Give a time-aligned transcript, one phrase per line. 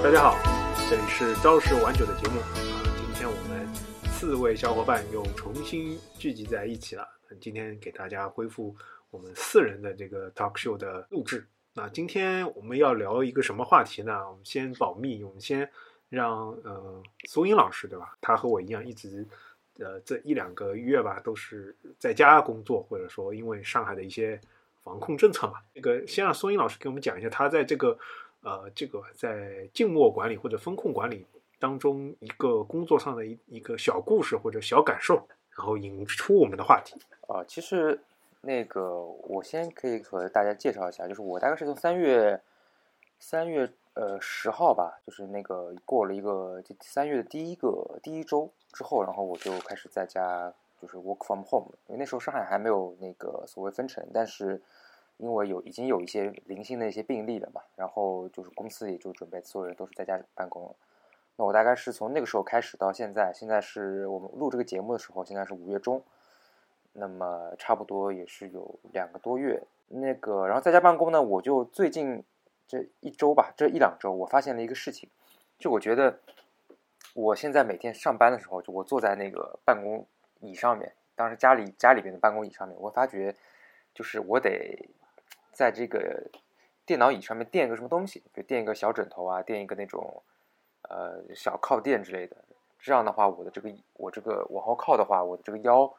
[0.00, 0.38] 大家好，
[0.88, 2.46] 这里是朝十晚九的节目啊。
[2.96, 3.66] 今天我们
[4.04, 7.06] 四位小伙伴又重新聚集在一起了。
[7.40, 8.74] 今天给大家恢复
[9.10, 11.44] 我们四人的这个 talk show 的录制。
[11.74, 14.24] 那今天我们要聊一个什么话题呢？
[14.30, 15.68] 我们先保密，我们先
[16.08, 18.16] 让呃苏英老师对吧？
[18.20, 19.26] 他和我一样，一直
[19.80, 24.40] 呃这一两个月吧都是在家工作，或者说因为上海的一些
[24.84, 25.54] 防控政策嘛。
[25.74, 27.98] 这个先让苏英老师给我们讲一下他在这个。
[28.48, 31.26] 呃，这个在静默管理或者风控管理
[31.58, 35.16] 当中，一个工作上的一一个小故事或者小感受，
[35.50, 36.98] 然后引出我们的话题。
[37.26, 38.00] 啊，其实
[38.40, 42.40] 那个我先可以和大家介绍一下，就是我大概是从三月
[43.18, 54.62] 三月呃十号吧，就是那个过了一个三月的第一个第一周之后，然后我就开始在家就是 work from home，因为那时候上海还没有那个所谓分城，但是。
[55.18, 60.74] 因为有已经有一些零星的一些病例了嘛，然后就是公司也就准备所有人都是在家办公了。
[61.36, 66.02] 那我大概是从那个时候开始到现在，现在是我们录这个节目的时候，现在是五月中，
[66.92, 69.62] 那么差不多也是有两个多月。
[69.88, 72.22] 那个然后在家办公呢，我就最近
[72.66, 75.08] 这一周吧，这一两周，我发现了一个事情，
[75.58, 76.20] 就我觉得
[77.14, 80.06] 我现在每天上班的时候，就我坐在那个办公
[80.40, 83.34] 椅上面，当时家里家里边的办公椅上面，我发觉
[83.92, 84.88] 就是我得。
[85.58, 86.22] 在这个
[86.86, 90.22] 电脑椅上面垫一个什么东西，就垫一个小枕头啊，垫一个那种
[90.82, 92.36] 呃小靠垫之类的。
[92.78, 95.92] 这样的话，我的这个我这个往后靠的话，我的这个腰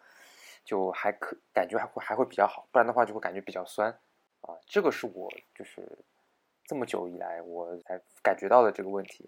[0.64, 2.70] 就还可感觉还会还会比较好。
[2.72, 3.92] 不然的话，就会感觉比较酸
[4.44, 4.56] 啊。
[4.66, 5.86] 这个是我就是
[6.64, 9.28] 这么久以来我才感觉到的这个问题。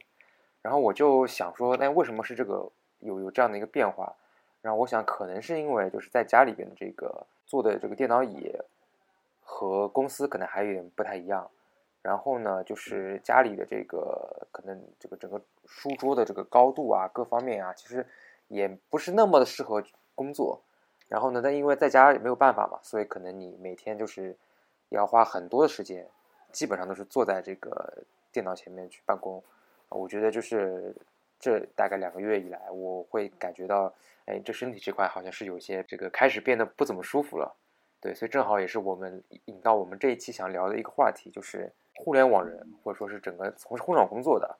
[0.62, 4.16] 然后我就想说，那为什么是这个有有这样的一个变化？
[4.62, 8.56] 然后我想，可能是因为就是在家里边的这个坐的这个电脑椅。
[9.54, 11.46] 和公司可能还有点不太一样，
[12.02, 18.08] 然后呢，就是家里的这个可能这个整个书桌的这个高度啊，各方面啊，其实
[18.48, 19.84] 也不是那么的适合
[20.16, 20.62] 工作。
[21.10, 24.34] 然后呢，但因为在家也没有办法嘛，所以可能你每天就是
[24.88, 26.08] 要花很多的时间，
[26.54, 29.44] 基本上都是坐在这个电脑前面去办公。
[29.90, 30.96] 我觉得就是
[31.38, 33.94] 这大概两个月以来，我会感觉到，
[34.26, 37.54] 哎，这身体这块好像是有些这个开始变得不怎么舒服了。
[38.02, 44.58] 对，所以正好也是我们引到我们这一期想聊的一个话题，就是互联网人或者说是整个从事互联网工作的，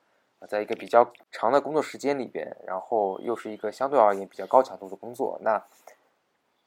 [0.48, 5.60] 在一个比较长的工作时间里边，然后又是一个相对而言比较高强度的工作，那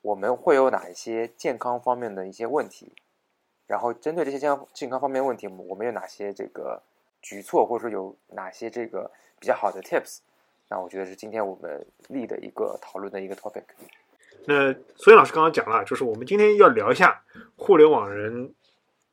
[0.02, 2.92] 我们会有哪一些健康方面的一些问题？
[3.68, 6.84] 然后针对这些健康健康方面问题，我们有哪些这个
[7.22, 9.10] 举措，或者说有哪些这个
[9.40, 10.20] 比较好的 tips？
[10.68, 13.64] 那我觉得是今天我们立的一个讨论的一个 topic。
[14.48, 17.24] 那所以老师刚刚讲了，就是我们今天要聊一下
[17.56, 18.54] 互联网人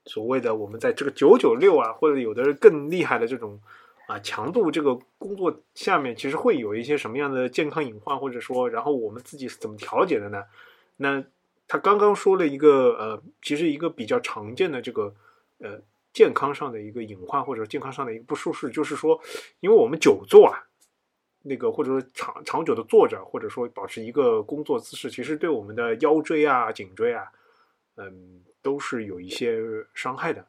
[0.05, 3.61] 所谓的我们在这个九九六啊，或者有的更厉害的这种
[4.09, 10.45] 啊强度这个工作下面，其实会有一些什么样的健康隐患，或者说，然后我们自己是怎么调节的呢？
[10.97, 11.25] 那
[11.67, 15.15] 他刚刚说了一个呃，其实一个比较常见的这个
[15.61, 15.81] 呃
[16.13, 19.21] 健康上的一个隐患，或者健康上的一个不舒适，就是说，
[19.61, 20.65] 因为我们久坐啊。
[21.43, 27.31] 那个或者说长长久的坐着，或者说保持一个工作姿势，其实对我们的腰椎啊、颈椎啊，
[27.97, 29.61] 嗯，都是有一些
[29.95, 30.47] 伤害的。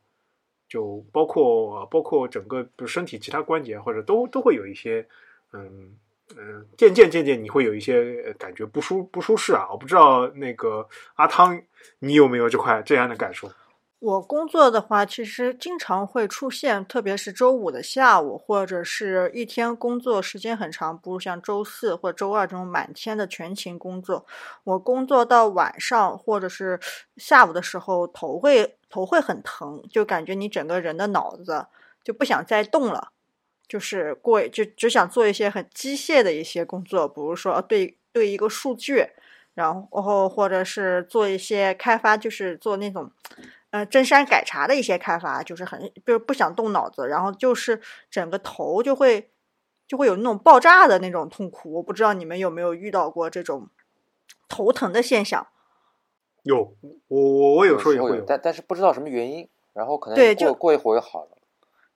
[0.69, 5.07] 就包括包括整个身体其他关节，或者都都会有一些，
[5.51, 5.95] 嗯
[6.35, 9.67] 嗯，渐渐渐渐你会有一些感觉不舒不舒适啊。
[9.69, 11.61] 我不知道那个阿汤，
[11.99, 13.51] 你有没有这块这样的感受？
[14.03, 24.25] 我工作的话，其实经常会出现，特别是周五的下午，或者是一天工作时间很长，不如像周四或周二这种满天的全勤工作。
[24.65, 26.77] 我工作到晚上或者是
[27.15, 31.67] 下午的时候，头会头会很疼，就感觉你整个人的脑子
[32.03, 33.13] 就不想再动了，
[33.69, 39.07] 就是过就只想做一些很机械的一些工作，比如说对对一个数据，
[39.53, 43.09] 然后或者是做一些开发，就是做那种。
[43.73, 49.31] 呃，真山改茶的一些开发就是很，就是不想动脑子，然后就是整个头就会
[49.87, 51.73] 就会有那种爆炸的那种痛苦。
[51.73, 53.69] 我不知道你们有没有遇到过这种
[54.47, 55.47] 头疼的现象？
[56.43, 56.75] 有，
[57.07, 61.29] 我我我有时候也会有，但但是不知道什么原因，然后可能就过一会儿就好了。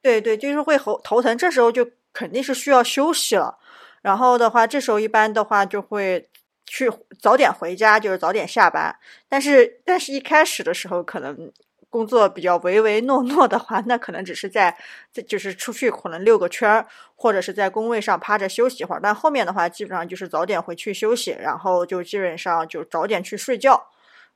[0.01, 3.59] 对对，就是会头头疼，这时候就肯定是需要休息了。
[4.01, 6.27] 然后的话，这时候一般的话就会
[6.65, 8.97] 去早点回家，就是早点下班。
[9.29, 11.53] 但是但是一开始的时候可能。
[11.89, 14.77] 工作比较唯唯诺诺的话，那可能只是在，
[15.11, 16.85] 这就是出去可能溜个圈儿，
[17.15, 18.99] 或者是在工位上趴着休息一会儿。
[19.01, 23.87] 但后面的话，基本上就是早点回去休息，然后就基本上就早点去睡觉。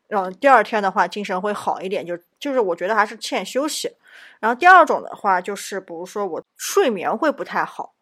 [0.07, 2.05] 嗯，第二天的话，精神会好一点。
[2.05, 3.91] 就就是我觉得还是欠休息。
[4.39, 7.93] 然后第二种的话，就是比如说我睡眠会不太好，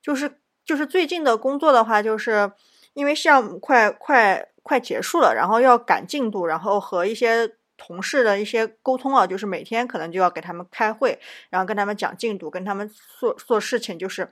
[0.00, 2.50] 就是就是最近的工作的话，就是
[2.94, 7.48] 因为项目快快快结束了，然后要赶进度，然后和一些
[7.84, 11.18] 同事的一些沟通啊，就是每天可能就要给他们开会，
[11.50, 12.88] 然后跟他们讲进度，跟他们
[13.18, 14.30] 做做事情，就是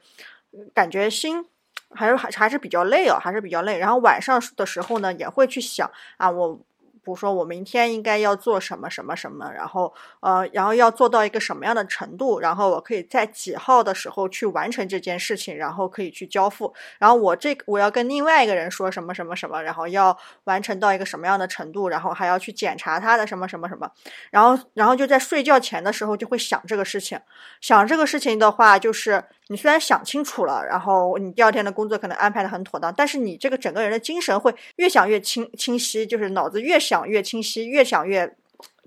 [0.73, 1.45] 感觉心
[1.91, 3.79] 还是还还是比较累哦，还是比较累。
[3.79, 6.61] 然后晚上的时候呢，也会去想啊，我。
[7.03, 16.73] 比如说，我明天应该要做什么什么什么，然后呃，然后要做到一个什么样的程度，然后我可以在几号的时候去完成这件事情，然后可以去交付。
[16.99, 23.91] 然后我这我要跟另外一个人说什么什么什么，然后要完成到一个什么样的程度，然后还要去检查他的什么什么什么。
[24.31, 27.19] 然后然后就在睡觉前的时候就会想这个事情，
[27.61, 36.81] 想这个事情的话，就是你虽然想清楚了，然后你第二天的工作可能安排的很妥当，但是你这个整个人的精神会越想越清清晰，就是脑子越。
[36.81, 38.35] 想越清晰，越想越，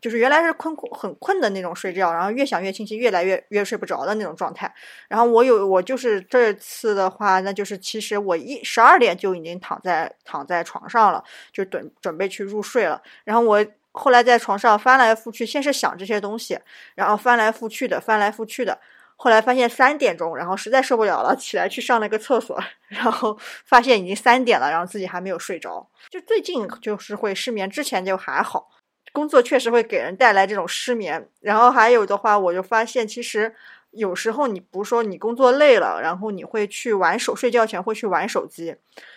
[0.02, 4.74] 就是原来是困很困的那种睡觉，然后越想越清晰，越来越越睡不着的那种状态。
[5.08, 11.24] 然后我有我就是这次的话，那就是其实我一十二点就已经躺在躺在床上了，
[11.54, 13.02] 就准准备去入睡了。
[13.24, 16.60] 然后我后来在床上翻来覆去，先是想这些东西，
[16.96, 18.78] 然后翻来覆去的，翻来覆去的。
[19.24, 25.90] 后来发现三点钟，然后实在受不了了，起来去上了个厕所，然后发现已经三点了，然后自己还没有睡着。
[26.10, 28.70] 就最近就是会失眠，之前就还好。
[29.14, 31.30] 工作确实会给人带来这种失眠。
[31.40, 33.56] 然后还有的话，我就发现其实
[33.92, 38.76] 有时候你不是说你工作累了，然后你会去玩手，睡觉前会去玩手机，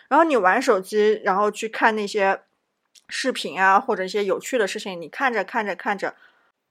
[0.08, 2.42] 然后你玩手机，然后去看那些
[3.08, 6.14] 视频啊，或者一些有趣的事情，你看着看着看着，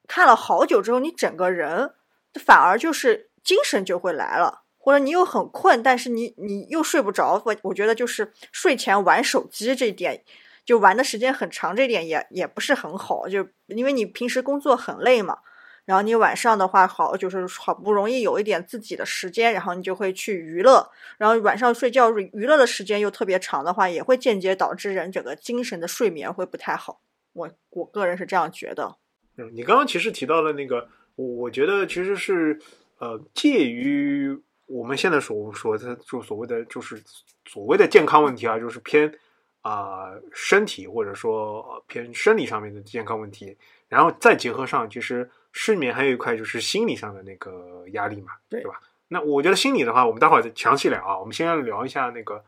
[0.08, 1.92] 看了好久之后，你整个人。
[2.40, 7.42] 反而就是精神就会来了，或者你又很困，但是你你又睡不着。
[7.46, 10.24] 我我觉得就是睡前玩手机这点，
[10.66, 13.28] 就玩的时间很长，这点也也不是很好。
[13.30, 15.38] 就因为你平时工作很累嘛，
[15.86, 27.00] 然后你晚上的话好就是好不容易有一点自己的时间，然后你就会去娱乐，然后晚上睡觉娱乐的时间又特别长的话，也会间接导致人整个精神的睡眠会不太好。
[27.34, 28.98] 我我个人是这样觉得。
[29.38, 30.90] 嗯，你刚刚其实提到了那个。
[31.16, 32.60] 我我觉得其实是，
[32.98, 37.02] 呃，介于我们现在所说的就所谓的就是
[37.46, 39.14] 所谓的健康问题啊，就是偏
[39.62, 43.56] 啊身体或者说偏生理上面的健康问题，
[43.88, 48.82] 然后再结合上，其实失眠还有一块就是心理上的那个压力嘛，对吧？
[49.08, 51.18] 那我觉得心理的话，我们待会儿再详细聊啊。
[51.18, 52.44] 我们先聊一下那个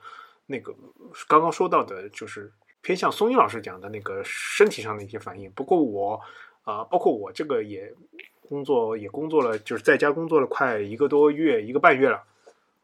[0.48, 0.76] 那个
[1.28, 5.50] 刚刚说到的，就是偏向松英老师讲的那个身体上的一些反应。
[5.52, 6.20] 不过我
[6.64, 7.94] 啊，包括我这个也。
[8.48, 12.24] 工作也工作了，就是在家工作了快一个多月，一个半月了，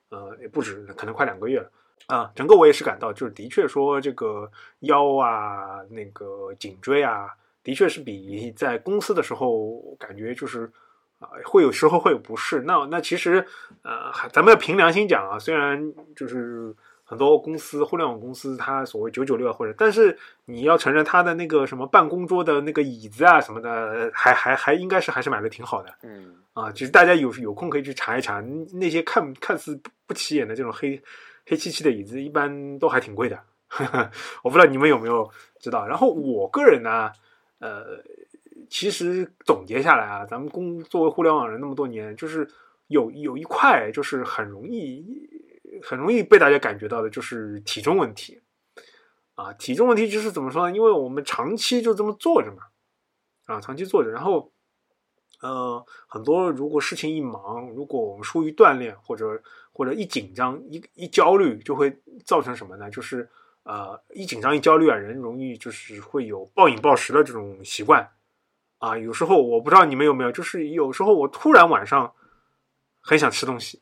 [0.10, 1.70] 呃，也不止，可能快两个月了
[2.08, 2.32] 啊。
[2.36, 7.30] 整个我也是感到，就是的确说这个腰啊，那个颈椎啊，
[7.64, 10.72] 的确是比在公司的时候感觉就是
[11.20, 12.62] 啊，会有时候会有不适。
[12.62, 13.46] 那那其实
[13.82, 16.76] 呃，咱们要凭良心讲啊，虽然就是。
[17.06, 25.94] 很多公司，互联网公司，它所谓九九六或者，但是你要承认它的那个什么办公桌的那个椅子啊什么的，还还还应该是还是买的挺好的。
[26.02, 28.42] 嗯，啊，其实大家有有空可以去查一查，
[28.72, 31.00] 那些看看似不起眼的这种黑
[31.46, 33.38] 黑漆漆的椅子，一般都还挺贵的。
[34.42, 35.30] 我不知道你们有没有
[35.60, 35.86] 知道。
[35.86, 37.12] 然后我个人呢，
[37.60, 38.02] 呃，
[38.70, 42.48] 其实总结下来啊，咱们工作为互联网人那么多年，就是
[42.88, 45.30] 有有一块就是很容易。
[45.82, 48.42] 很容易被大家感觉到的就是体重问题，
[49.36, 50.76] 啊，体重问题就是怎么说呢？
[50.76, 52.64] 因为我们长期就这么坐着嘛，
[53.46, 54.52] 啊，长期坐着，然后，
[55.42, 62.90] 呃，很多如果事情一忙，如果我们疏于锻炼，或者或者一紧张一一焦虑，就会造成什么呢？
[62.92, 63.28] 就是
[63.64, 68.12] 呃，一紧张一焦虑啊，人容易就是会有暴饮暴食的这种习惯，
[68.78, 72.14] 啊，有时候我不知道你们有没有，就是有时候我突然晚上
[73.02, 73.82] 很想吃东西，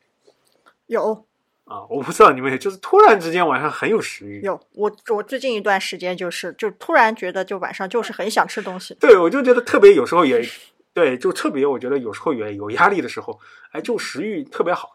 [0.86, 1.26] 有。
[1.64, 4.40] 啊，我不知道你们，就是突然之间晚上很有食欲。
[4.40, 8.94] 有我，我最近一段时间就是，就突然觉得，就晚上就是很想吃东西。
[8.94, 10.44] 对，我就觉得特别，有时候也
[10.92, 13.38] 对，就特别，我觉得有时候也有压力的时候，
[13.70, 14.94] 哎，就食欲特别好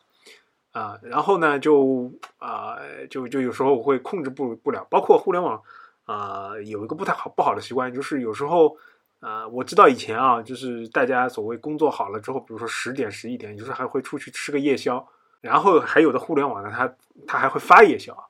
[0.74, 1.00] 啊。
[1.04, 2.76] 然后呢，就啊，
[3.10, 4.86] 就就有时候我会控制不不了。
[4.90, 5.62] 包括互联网
[6.04, 8.78] 啊，有一个不太好不好的习惯，就是有时候
[9.22, 15.08] 啊，我知道以前啊，就是大家所谓工作好了之后，比如说十点十一点，有时候还会出去吃个夜宵。
[15.42, 16.96] 然后还有的互联网呢，它
[17.28, 18.30] 它还会发夜宵，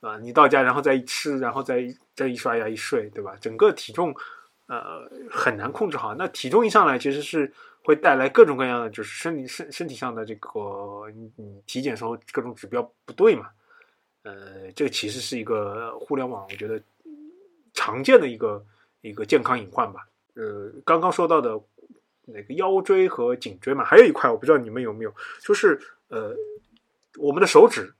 [0.00, 3.36] 啊，你到家然后再一吃，然后再再一刷牙一睡，对吧？
[3.40, 4.14] 整个体重
[4.66, 6.14] 呃很难控制好。
[6.14, 7.52] 那体重一上来，其实是
[7.84, 13.48] 会带来各种各样的，就是身体身身体上的这个你你体检时候各种指标不对嘛。
[14.22, 16.82] 呃，这其实是一个互联网我觉得
[17.72, 18.64] 常见的一个
[19.00, 20.06] 一个健康隐患吧。
[20.34, 21.58] 呃，刚刚说到的
[22.26, 26.34] 那个腰椎和颈椎嘛，还有一块我不知道你们有没有，就是呃
[27.18, 27.94] 我们的手指，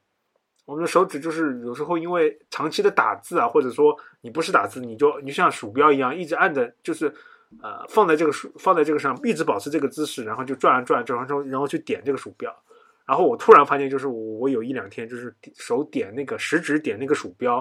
[0.64, 7.12] 我们的手指就是有时候因为长期的打字啊，或者说你不是打字，你就你就像鼠标一样一直按着，就是
[7.62, 12.54] 呃放在这个鼠放在这个上，一直保持这个姿势，然后就转啊转啊转啊转，然后去点这个鼠标。
[13.06, 17.54] 然后我突然发现，就是我我有一两天就是手点那个食指点那个鼠标，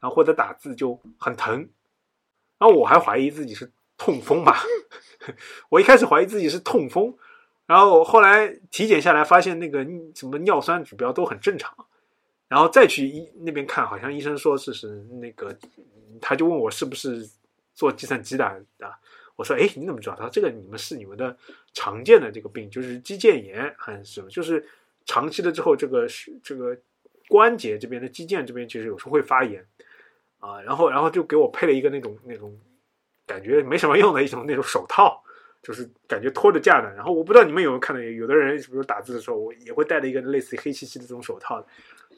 [0.00, 1.56] 然后或者打字就很疼，
[2.58, 4.58] 然后我还怀疑自己是痛风吧，
[5.70, 7.16] 我一开始怀疑自己是痛风，
[7.68, 11.72] 然后后来体检下来发现那个什么尿酸指标都很正常，
[12.48, 14.88] 然后再去医那边看，好像医生说是是
[15.20, 15.54] 那个，
[16.18, 17.28] 他就问我是不是
[17.74, 18.98] 做计算机的啊。
[19.36, 20.16] 我说：“哎，你怎么知道？
[20.16, 21.36] 他说这个你们是你们的
[21.72, 24.28] 常见的这个病，就是肌腱炎还是什么？
[24.30, 24.66] 就是
[25.04, 26.76] 长期的之后，这个是这个
[27.28, 29.64] 关节这边的肌腱这边其实有时候会发炎
[30.40, 30.60] 啊。
[30.62, 32.58] 然后，然后就给我配了一个那种那种
[33.26, 35.22] 感觉没什么用的一种那种手套，
[35.68, 36.90] 就是感觉拖着架的。
[36.94, 41.62] 然后我不知道你们有没有看到，有的人比如打字的时候，我也会戴着一个类似于黑漆漆的这种手套。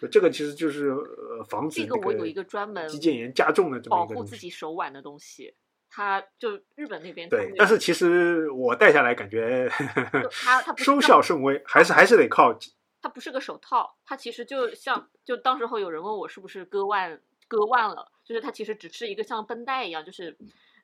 [0.08, 4.30] 这个其实就是呃防止这个我有一个专门肌腱炎加重的这么保一个东西。
[4.30, 5.52] 护自己手腕的东西。”
[5.92, 9.68] 它就日本那边对，但是其实我戴下来感觉
[10.44, 12.56] 它它收效甚微，还是还是得靠。
[13.02, 20.36] 它不是个手套，它其实就像就当时候有人问我是不是割腕割腕了，就是它其实只是一个像绷带一样，就是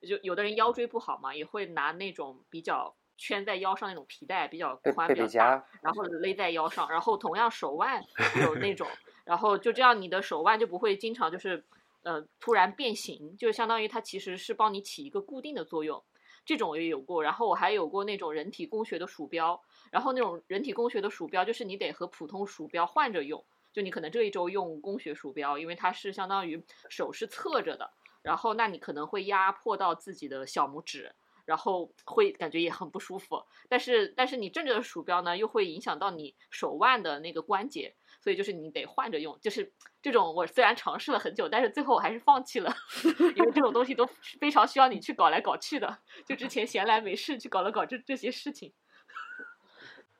[0.02, 8.02] 就有的人腰椎不好嘛，也会拿那种比较圈在腰上那种皮带，比较宽比较大，然后勒在腰上，然后同样手腕
[8.42, 8.86] 有那种，
[9.24, 11.64] 然后就这样你的手腕就不会经常就是。
[12.02, 16.04] 呃，突然变形，就相当于它其实是帮你起一个固定的作用，
[16.44, 17.20] 这种我也有过。
[17.20, 19.60] 然后我还有过那种人体工学的鼠标，
[19.90, 27.90] 然后那种人体工学的鼠标就是你得和普通鼠标换着用，就你可能这一周用工学鼠标，因为它是相当于手是侧着的，
[28.26, 31.14] 然后那你可能会压迫到自己的小拇指，
[31.44, 33.44] 然后会感觉也很不舒服。
[33.68, 37.94] 但是但是你正着的鼠标呢，又会影响到你手腕的那个关节。
[38.18, 42.74] 所以就是你得换着用，就是这种我虽然尝试了很久，但是最后我还是放弃了，
[43.36, 44.04] 因为这种东西都
[44.40, 45.98] 非常需要你去搞来搞去的。
[46.24, 48.72] 就之前闲来没事去搞了搞这这些事情。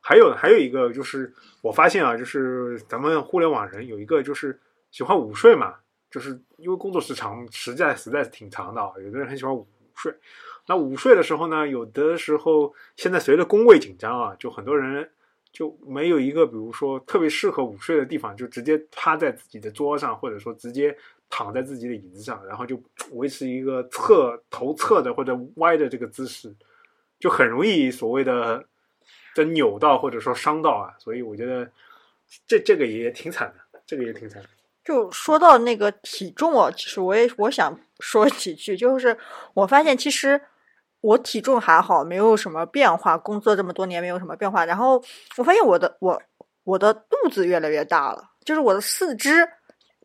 [0.00, 4.60] 还有还有一个就是我发现啊，就是咱们互联网人有一个就是
[4.92, 5.80] 喜欢午睡嘛，
[6.16, 10.11] 就是因为工作时长实在实在是挺长的，有的人很喜欢午睡。
[10.66, 15.11] 那午睡的时候呢，有的时候现在随着工位紧张啊，就很多人。
[15.52, 20.94] 就没有一个，比如说特别适合午睡的地方，就直接趴在自己的桌上，或者说直接
[21.30, 22.78] 躺在自己的椅子上，然后就
[23.12, 26.54] 维持一个侧头侧的或者歪的这个姿势，
[27.18, 28.62] 就很容易所谓的
[29.35, 30.94] 的扭到或者说伤到啊。
[30.99, 31.70] 所以我觉得
[32.46, 34.42] 这这个也挺惨的，这个也挺惨。
[34.86, 39.18] 就说到那个体重啊，其实我也我想说几句，就是
[39.54, 40.40] 我发现其实。
[41.02, 43.16] 我体重还好，没有什么变化。
[43.16, 44.64] 工作这么多年，没有什么变化。
[44.64, 45.00] 然后
[45.36, 46.20] 我发现我的我
[46.64, 49.46] 我的肚子越来越大了，就是我的四肢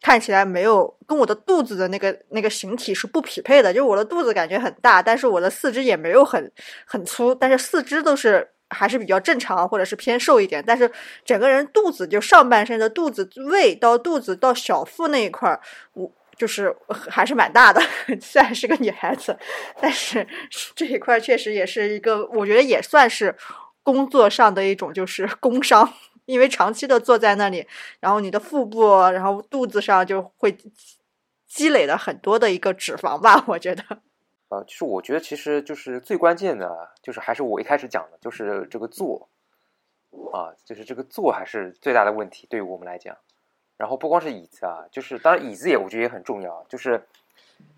[0.01, 3.73] 看起来没有跟我的肚子的那个那个形体是不匹配的。
[3.73, 6.51] 就是我的肚子感觉很大，但是我的四肢也没有很
[6.85, 10.63] 很粗，但是四肢都是还是比较正常，或者是偏瘦一点。
[10.65, 10.91] 但是
[11.23, 15.61] 整个人肚子就上半身的肚子胃到肚子到小腹那一块儿，
[15.93, 16.11] 我。
[16.37, 17.79] 就是还是蛮大的，
[18.19, 19.37] 虽然是个女孩子，
[19.79, 20.27] 但是
[20.73, 23.35] 这一块确实也是一个，我觉得也算是
[23.83, 25.93] 工作上的一种就是工伤，
[26.25, 27.67] 因为长期的坐在那里，
[27.99, 30.57] 然后你的腹部，然后肚子上就会
[31.47, 33.83] 积累了很多的一个脂肪吧，我觉得。
[34.51, 39.29] 呃，就是我觉得其实就是最关键的，就是还是我一开始讲的，就是这个坐，
[40.33, 43.15] 啊，就是这个坐还是最大的问题，对于我们来讲。
[43.77, 46.65] 然后不光是椅子啊，就是当然椅子也我觉得也很重要。
[46.67, 47.07] 就是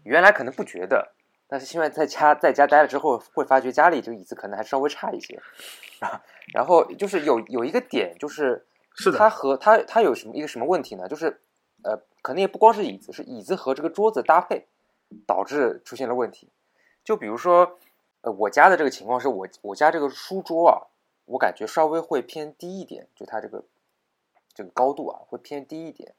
[0.03, 1.13] 原来可能不觉得，
[1.47, 5.39] 但是现在在家在家待了之后，会发觉家里这个椅子可能还稍微差一些
[6.01, 6.23] 啊。
[6.55, 8.65] 然后就是有有一个点，就是
[8.95, 11.07] 是的，它和它它有什么一个什么问题呢？
[11.07, 11.39] 就是
[11.83, 14.65] 呃，可能也不光是椅子，是椅子和这个桌子搭配
[15.27, 16.49] 导致出现了问题。
[17.03, 17.77] 就比如说
[18.21, 20.87] 呃，我家的这个情况是我我家这个书桌啊，
[21.25, 23.63] 我感觉稍微会偏低一点，就它这个。
[24.55, 26.13] 这个高度啊会偏低一点，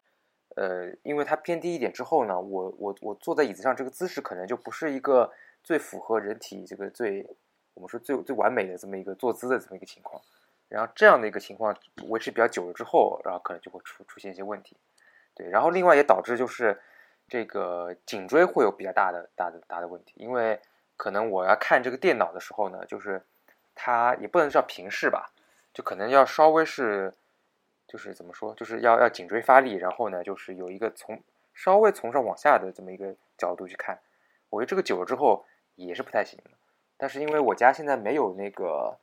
[0.57, 7.25] 呃，因为它偏低一点之后呢，我我我坐在椅子上这个姿势可能就不是一个最符合人体这个最
[7.75, 10.21] 我们说最最完美的这么一个坐姿的这么一个情况，
[10.69, 11.77] 然后这样的一个情况
[12.09, 14.77] 维持比较久了之后，然后可能就会出出现一些问题，
[15.33, 16.83] 对，然后另外也导致就是
[17.29, 20.61] 这个颈椎会有比较大的大的大的问题，因为
[20.97, 23.23] 可能我要看这个电脑的时候呢，就是
[23.75, 25.31] 它也不能叫平视吧，
[25.73, 27.13] 就可能要稍微是。
[27.87, 31.23] 就是怎么说，就是要要颈椎发力，然后呢，就是有一个从
[31.53, 34.01] 稍微从上往下的这么一个角度去看，
[34.49, 35.45] 我觉得这个久了之后
[35.77, 36.51] 也是不太行的。
[36.97, 38.99] 但是因为我家现在没有那个，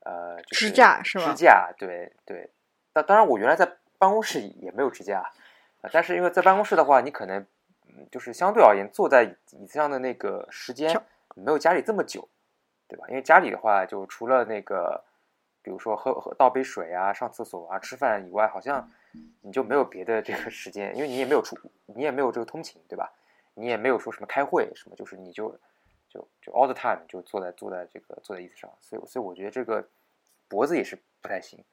[0.00, 2.50] 呃，就是支架是吧支架，对对。
[2.94, 5.30] 当当然，我原来在办公室也没有支架，
[5.82, 7.46] 呃但是因为在办公室的话，你可能嗯，
[8.10, 11.00] 就是相对而言坐在椅子上的那个时间
[11.34, 12.28] 没有家里这么久，
[12.88, 13.06] 对吧？
[13.08, 15.02] 因为家里的话，就除了那个，
[15.62, 18.90] 比如说喝喝倒杯水啊、上厕所啊、吃饭以外，好像
[19.42, 23.12] 你就没有别的这个时间，因为你也没有出，你也没有这个通勤，对吧？
[23.54, 25.50] 你也没有说什么开会什么，就是你就
[26.08, 29.86] 就就 all the time 就坐在坐在这个坐在椅子上，所以所以我觉得这个
[30.46, 31.64] 脖子也是不太行，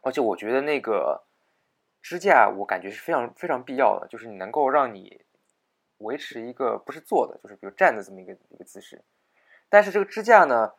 [0.00, 1.22] 而且我觉得那个
[2.00, 5.20] 支架我感觉是非常非常必要的，就是你能够让你
[6.02, 9.02] 维持一个不是坐的，就是比如站的这么一个一个姿势，
[9.68, 10.72] 但是这个支架呢，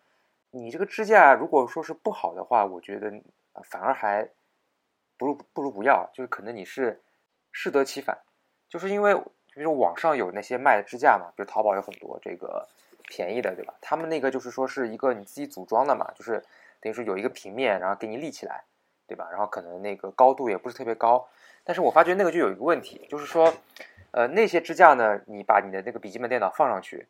[0.52, 3.12] 你这个支架如果说是不好的话，我觉得
[3.64, 4.30] 反而还
[5.18, 7.02] 不如不如不要，就是可能你是
[7.52, 8.18] 适得其反，
[8.68, 9.16] 就是因为
[9.54, 12.68] 比如网上有那些卖的支架嘛，比如淘宝有很多这个
[13.08, 13.74] 便宜的，对吧？
[13.80, 16.44] 他们那个就是说是一个你自己组装的嘛，就是
[16.80, 18.64] 等于说有一个平面，然后给你立起来，
[19.06, 19.28] 对吧？
[19.30, 21.28] 然后可能那个高度也不是特别高，
[21.64, 23.54] 但是我发觉那个就有一个问题，就是说，
[24.14, 27.08] 呃，那些支架呢，你把你的那个笔记本电脑放上去，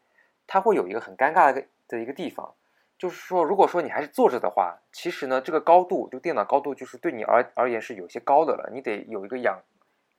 [0.48, 2.54] 它会有一个很尴尬的的一个地方，
[2.98, 9.62] 就是说，如果说你还是坐着的话，其实呢，这个高度，就电脑高度就是对你而而言是有些高的了，你得有一个仰，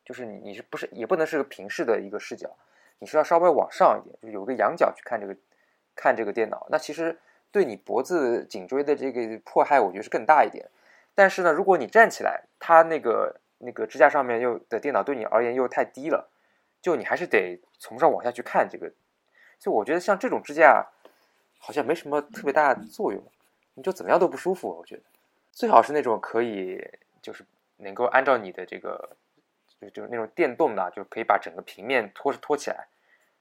[0.05, 2.55] 就是你你是不是也不能是个平视的一个视角，
[2.99, 5.35] 你是要稍微往上一点，就有一个仰角去看这个
[5.97, 7.19] 看这个电脑，那其实
[7.51, 10.69] 对你脖子颈椎的这个迫害，我觉得是更大一点。
[11.15, 16.29] 但是呢，如果你站起来，它那个那个支架上面又的电脑对你而言又太低了，
[16.85, 18.93] 就你还是得从上往下去看这个。
[19.59, 20.87] 就我觉得像这种支架，
[21.57, 23.25] 好像没什么特别大的作用，
[23.73, 24.69] 你就怎么样都不舒服。
[24.69, 25.03] 我觉得
[25.51, 26.79] 最好是那种可以
[27.23, 27.43] 就是
[27.79, 29.17] 能够按照你的这个
[29.81, 32.89] 就就是那种电动的，就可以把整个平面托托起来，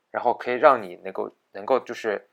[0.10, 2.30] 然后可以让你能够能够就是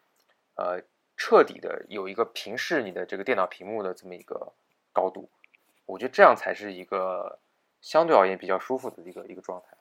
[0.55, 0.81] 呃
[1.17, 4.53] 彻底的有一个平视你的这个电脑屏幕的这么一个
[4.93, 5.29] 高度。
[5.87, 7.41] 我觉得这样才是一个
[7.81, 9.77] 相对而言比较舒服的一个一个状态。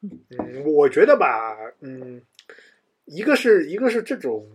[0.00, 2.22] 嗯，我觉得吧，嗯，
[3.04, 4.46] 一个是一个是这种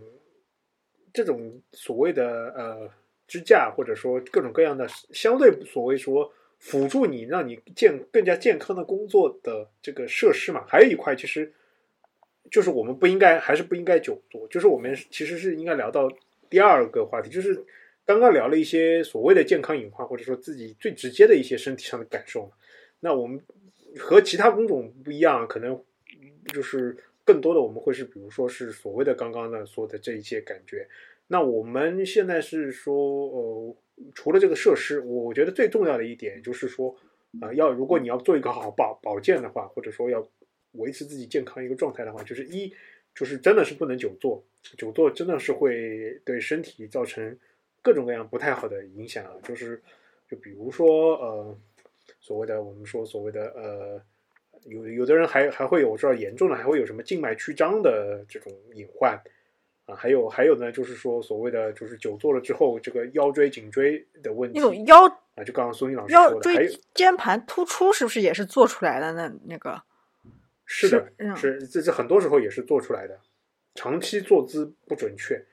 [1.12, 2.90] 这种所谓的呃
[3.28, 10.64] 支架，或者说各种各样的相对所谓说辅助你让你健更加健康的工作的这个设施嘛。
[10.68, 11.52] 还有一块其实
[12.50, 16.10] 就是我们不应该还是不应该久坐，就是我们其实是应该聊到
[16.50, 17.66] 第二个话题，就是
[18.06, 22.50] 刚刚聊了一些所谓的健康隐患，或者说自己最直接的一些身体上的感受。
[23.00, 23.42] 那我们
[24.00, 25.80] 和其他工种不一样，可能
[26.48, 30.88] 就是更多的我们会是，比如说是所谓的刚刚的说的这一些感觉。
[31.28, 33.76] 那我们现在是说，呃，
[34.14, 36.96] 除了这个设施，我觉得最重要的一点就是说，
[37.40, 40.28] 啊、要如果你要做一个好保保健的话，或者说要
[40.74, 42.74] 维持自己健康一个状态的话，就是一
[43.16, 44.44] 就是真的是不能久坐，
[44.78, 47.38] 久坐真的是会对身体造成
[47.82, 49.82] 各种各样不太好的影响啊，就是
[50.28, 51.58] 就比如说呃。
[52.24, 54.02] 所谓的我们说所谓的呃，
[54.64, 59.22] 有有的人还还会有我知道严重的还会有什么静脉曲张的这种隐患
[59.86, 65.06] 啊，还有还有呢，就是说所谓的就是久坐了之后，这个腰椎颈椎的问题那种腰
[65.36, 69.12] 啊，就刚刚苏英老师腰椎间盘突出是不是也是做出来的？
[69.12, 69.82] 那那个
[70.66, 73.20] 是的是，这这很多时候也是做出来的，
[73.76, 75.44] 长期坐姿不准确，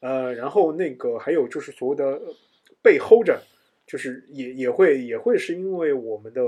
[0.00, 2.34] 呃，然后那个还有就是所谓的呃
[2.82, 3.40] 背 hold 着，
[3.86, 6.40] 就是也也会也会是因为我们的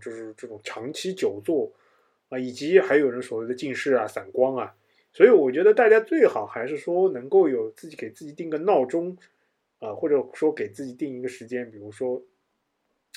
[0.00, 1.72] 就是这种长期久坐
[2.28, 4.74] 啊，以及还有人所谓的近视啊、散光啊，
[5.12, 9.16] 所以我觉得大家最好还是说能够有自己给自己定个闹钟
[9.80, 12.22] 啊，或者说给自己定一个时间，比如说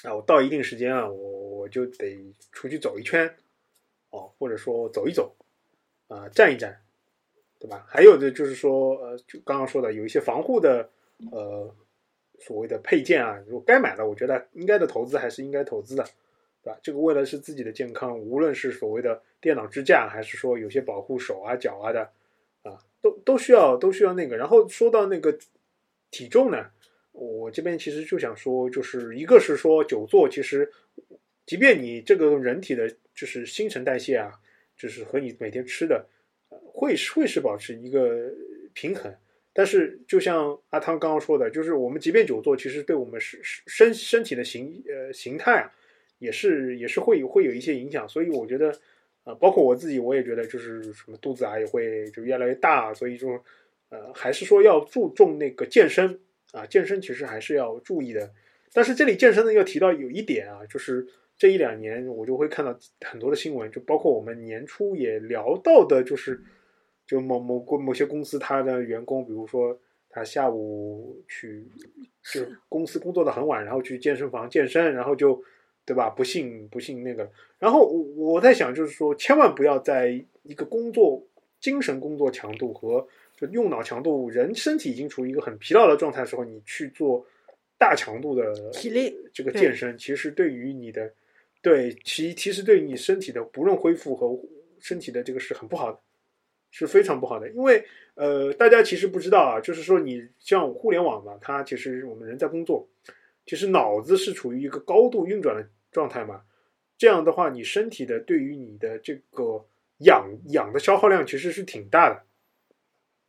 [0.03, 2.17] 啊，我到一定时间啊，我我就得
[2.51, 3.33] 出去走一圈。
[4.13, 5.33] 哦，或者说走一走，
[6.09, 6.81] 啊、站一站，
[7.57, 7.85] 对吧？
[7.87, 10.89] 还有的就是说，呃，就刚刚说的，有一些防护的，
[11.31, 11.73] 呃，
[12.41, 16.03] 所谓的配件啊，如果该买的，我觉得应该的投资还是应该投资的，
[16.63, 16.79] 对吧？
[16.81, 22.01] 这个为了是自己的健康，无论是所谓的电脑支架，还是说有些保护手啊、脚啊的，
[22.63, 24.35] 啊，都都需要都需要那个。
[24.35, 25.37] 然后说到那个
[26.09, 26.65] 体重呢，
[27.11, 30.71] 我这边其实就想说，就是一个是说久坐，其实
[31.45, 34.31] 即便你这个人体的就是新陈代谢啊，
[34.75, 36.07] 就是和你每天吃的，
[36.73, 38.31] 会是会是保持一个
[38.73, 39.13] 平衡。
[39.53, 45.71] 但是就像阿汤刚刚说的，就是我们即便久坐，其实对我们身身身体的形呃形态啊，
[46.19, 48.07] 也是也是会有会有一些影响。
[48.07, 48.73] 所以我觉得，
[49.25, 53.29] 呃，包括我自己，我也觉得就是什么肚子啊也会就越来越大，所以就
[53.89, 56.19] 呃还是说要注重那个健身
[56.53, 58.31] 啊，健身其实还是要注意的。
[58.73, 61.05] 但是这里健身呢，要提到有一点啊，就是
[61.37, 66.41] 这一两年我就会看到很多的新闻，就包括我们年初也聊到的，就是
[67.11, 69.77] 就某某公某些公司，他的员工，比如说
[70.09, 71.67] 他下午去
[72.31, 75.43] 就公司工作的很晚，然后去健身房健身，然后就
[75.83, 76.09] 对吧？
[76.09, 81.21] 不幸不幸那个，然后我我在想，就是说，千万不要在一个工作
[81.59, 87.25] 精神工作强度和就用脑强度，人身体已经处于一个很疲劳的状态的时候，你去做
[87.77, 91.11] 大强度的体力这个健身，其实对于你的
[91.61, 94.39] 对其其实对于你身体的不论恢复和
[94.79, 95.99] 身体的这个是很不好的，
[96.71, 97.47] 是非常不好的。
[97.51, 102.89] 因为呃，大家其实不知道啊，就是说你像互联网嘛，它其实我们人在工作，
[103.45, 106.41] 其实脑子是处于一个高度运转的状态嘛。
[106.97, 109.65] 这样的话，你身体的对于你的这个
[109.99, 112.23] 氧氧的消耗量其实是挺大的，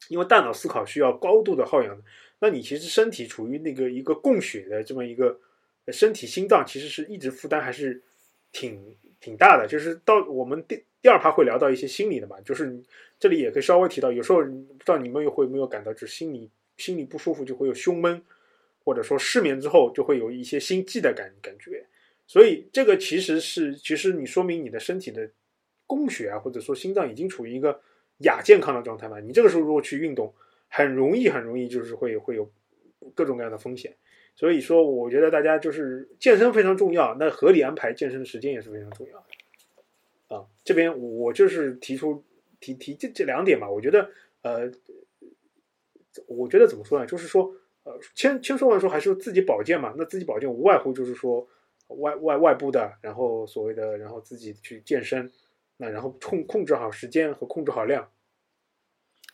[0.08, 2.02] 因为大脑思考需要高度的耗氧。
[2.40, 5.40] 那你其实身体处于那个一个供血的这么一个
[5.88, 8.02] 身体心脏，其实是一直负担还是
[8.50, 9.66] 挺挺大的。
[9.66, 12.82] 就是到我们第第二趴会聊到一些心理的嘛，就是
[13.22, 18.20] 这里也可以稍微提到，有时候不知道你们会没有感到，就是心里心里不舒服就会有胸闷，
[18.84, 21.86] 或者说失眠之后就会有一些心悸的感感觉。
[22.26, 25.30] 所以这个其实是，其实你说明你的身体的
[25.86, 27.80] 供血啊，或者说心脏已经处于一个
[28.24, 29.20] 亚健康的状态嘛。
[29.20, 30.34] 你这个时候如果去运动，
[30.66, 32.50] 很容易很容易就是会会有
[33.14, 33.94] 各种各样的风险。
[34.34, 40.34] 所以说，我觉得大家就是健身非常重要，那合理安排健身的时间也是非常重要的。
[40.34, 42.24] 啊，这边我就是提出
[42.62, 44.08] 提提这这两点嘛，我觉得
[44.42, 44.70] 呃，
[46.28, 47.04] 我觉得怎么说呢？
[47.04, 49.92] 就是说呃，千千说万说还是自己保健嘛。
[49.98, 51.48] 那自己保健无外乎就是说
[51.88, 55.30] 外外外部的，然后所谓的，然后自己去健身，
[55.78, 58.08] 那然后控控制好时间和控制好量。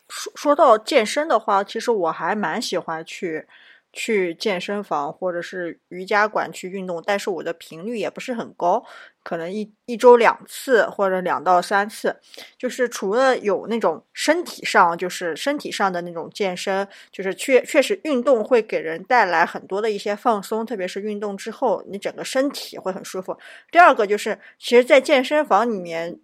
[0.07, 3.45] 说说到健身的话，其实我还蛮喜欢去
[3.91, 8.83] 去健身房或者是瑜伽馆去运动，但是我的频率也不是很高，
[9.23, 12.15] 可能一一周两次或者两到三次。
[12.57, 23.37] 就是除了有那种身体上，就是身体上的那种健身，就是确确实运动会给人带来很多的一些放松，特别是运动之后，你整个身体会很舒服。
[23.71, 26.19] 第二个就是，其实，在健身房里面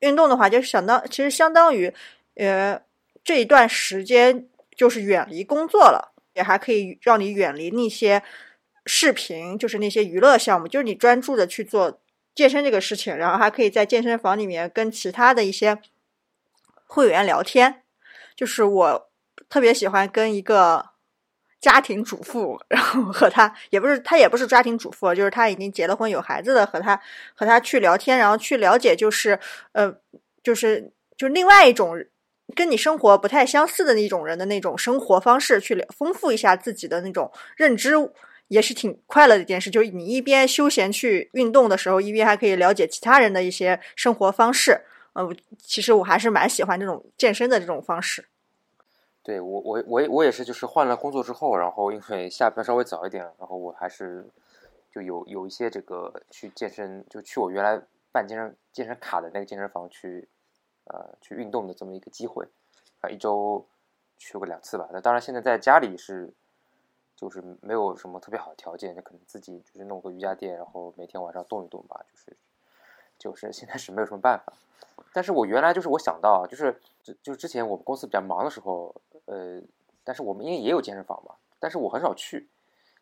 [0.00, 1.92] 运动的话，就相当其实相当于。
[2.36, 2.80] 呃，
[3.22, 8.22] 这一段时间就是远离工作了，也还可以让你远离那些
[8.86, 12.00] 视频，就是那些娱乐项目，就是你专注的去做
[12.34, 15.78] 健身这个事情，然后还可以在健身房里面跟其他的一些
[16.86, 17.82] 会员聊天。
[18.34, 19.10] 就是我
[19.48, 20.90] 特别喜欢跟一个
[21.60, 27.00] 家庭主妇，然后和他也不是他也不是家庭主妇，就是他已经结了婚有孩子的，和他
[27.34, 29.38] 和他去聊天，然后去了解，就是
[29.72, 29.94] 呃，
[30.42, 32.04] 就是就另外一种。
[32.54, 37.92] 跟你生活不太相似的那种人的那种生活方式，去丰富一下自己的那种认知，
[38.48, 39.70] 也是挺快乐的一件事。
[39.70, 44.82] 就是你一边休闲去运动的时候，一边还可以了解其他人的一些生活方式。
[45.12, 48.26] 呃，其实我还是蛮喜欢这种健身的这种方式。
[49.22, 54.24] 对我，我我我也是，就是换了工作之后，然后因为下班稍微早一点，然后我还是
[54.92, 57.80] 就有有一些这个去健身，就去我原来
[58.12, 60.28] 办健身健身卡的那个健身房去。
[60.92, 62.44] 呃，去运动的这么一个机会，
[63.00, 63.64] 啊，一周
[64.18, 64.88] 去个两次吧。
[64.92, 66.32] 那当然，现在在家里是，
[67.14, 72.04] 就是没有什么特别好的条件，就可能自己就是弄个瑜伽垫，然后每天晚上动一动吧。
[72.10, 72.36] 就是，
[73.18, 74.52] 就是现在是没有什么办法。
[75.12, 78.92] 但是我原来就是我想到，就是就就之前我们公司比较忙的时候，
[79.26, 79.62] 呃，
[80.02, 82.48] 但是我们因为也有健身房嘛，但是我很少去，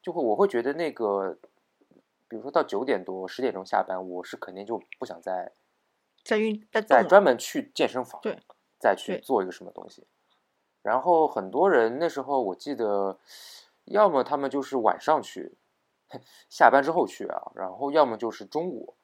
[0.03, 1.39] 就会我会觉得那个，
[2.29, 5.53] 比如说到九点多、十点钟下班，我是肯定就不想再。
[6.29, 8.39] 在运在在专门去健身房，对，
[8.79, 10.07] 再去做一个什么东西。
[10.83, 13.19] 然后很多人那时候我记得，
[13.87, 15.55] 要么他们就是晚上去，
[16.51, 18.95] 下班之后去啊，然后要么就是中午。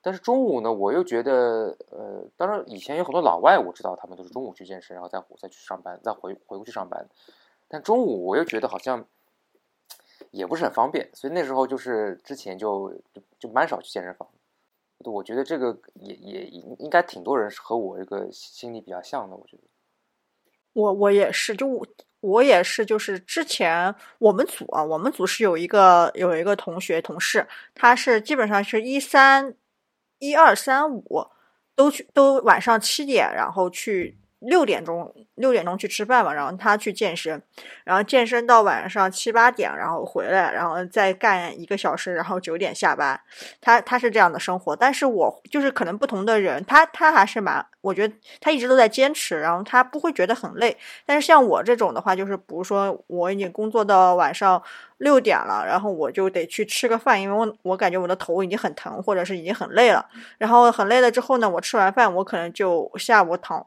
[0.00, 7.06] 但是中午呢，我又觉得，呃，当然以前有很多老外，我知道他们都是中午去健身，然后再再去上班，再回回过去上班。
[7.68, 9.04] 但中午我又觉得好像
[10.30, 14.26] 也不是很方便，所以那时候就是之前就就就蛮少去健身房。
[15.10, 19.34] 我觉得这个也也应应该挺多人是和我这个心理比较像的。
[19.34, 19.62] 我觉得，
[20.74, 21.86] 我我也是，就我
[22.20, 29.54] 我也是，就是之前我们组啊，我们组是有一个有一个同学同事，他是基本上是一三
[30.18, 31.26] 一二三五
[31.74, 37.40] 都去都晚上七点，然后去六点钟六点钟去吃饭嘛，然后他去健身，
[37.84, 43.20] 然后健身到晚上七八点，然后回来，然后再干一个小时，然后九点下班。
[43.60, 50.76] 他他是这样的生活，但是我就是可能不同的人，他他还是蛮，我觉得他一直都在坚持，然后他不会觉得很累。
[51.06, 54.62] 但是像我这种的话，就是比如说我已经工作到晚上
[54.98, 60.04] 六点了，然后我就得去吃个饭，因为我我感觉我的头已经很疼，或者是已经很累了。
[60.38, 63.66] 然后很累了之后呢，我吃完饭，我可能就下午躺。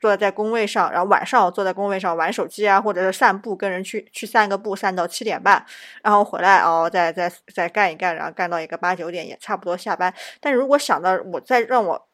[0.00, 5.64] 坐在工位上，然后晚上坐在工位上玩手机啊，或者是散步，跟人去去散个步，散到七点半，
[6.02, 10.12] 然后回来哦，再再再干一干，然后干到一个八九点也差不多下班。
[10.40, 12.08] 但如果想到我再让我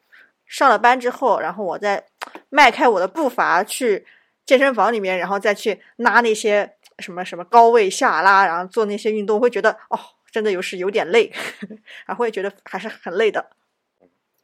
[0.47, 2.03] 上了班之后，然后我再
[2.49, 4.05] 迈开我的步伐去
[4.45, 9.99] 健身房里面，然后再去拉那些什么什么高位下拉，然后做那些运动，会觉得哦，
[10.31, 11.31] 真的有时有点累，
[12.05, 13.45] 还会觉得还是很累的。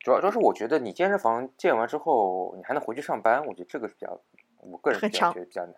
[0.04, 4.22] 主要主要是我觉得你健身房建完之后，你还能回去上班，我觉得这个是比较，
[4.58, 5.76] 我个人比较觉得比较难。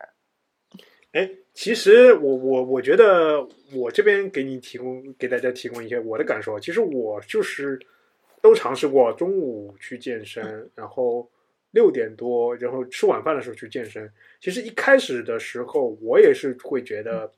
[1.12, 7.80] 哎，其实我我我觉得我这边给你提供给大家提供一些我的感受，其实我就是
[8.42, 11.30] 都尝试过中午去健身，然后
[11.72, 14.12] 六点多，然后吃晚饭的时候去健身。
[14.40, 17.32] 其实一开始的时候，我也是会觉得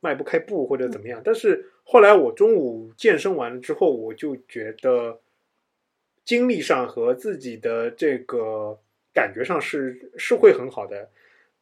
[0.00, 5.20] 迈不开步或者怎么样，但是后来我中午健身完了之后，我就觉得
[6.24, 8.78] 精力上和自己的这个
[9.12, 11.10] 感觉上是是会很好的。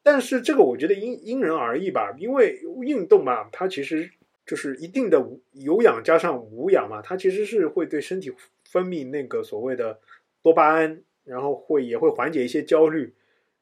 [0.02, 4.10] 但是这个我觉得因因人而异吧，因为运动嘛，它其实
[4.46, 8.32] 就是一定的有氧加上无氧嘛，它其实是会对身体
[8.64, 9.98] 分泌那个所谓的
[10.42, 13.12] 多巴胺，然后会也会缓解一些焦虑。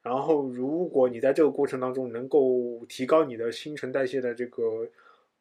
[0.02, 4.86] 然后如果你在这个过程当中能够提高你的新陈代谢的这个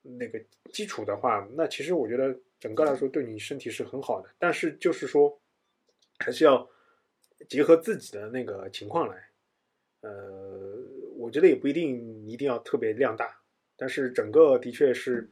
[0.01, 0.41] 那个
[0.71, 4.29] 基础的话，那其实我觉得整个来说对你身体是很好的。
[4.39, 5.37] 但是就是说，
[6.19, 6.69] 还是要
[7.49, 9.29] 结合自己的那个情况来。
[10.01, 10.77] 呃，
[11.17, 13.39] 我觉得也不一定一定要特别量大，
[13.75, 15.27] 但是整个的确是，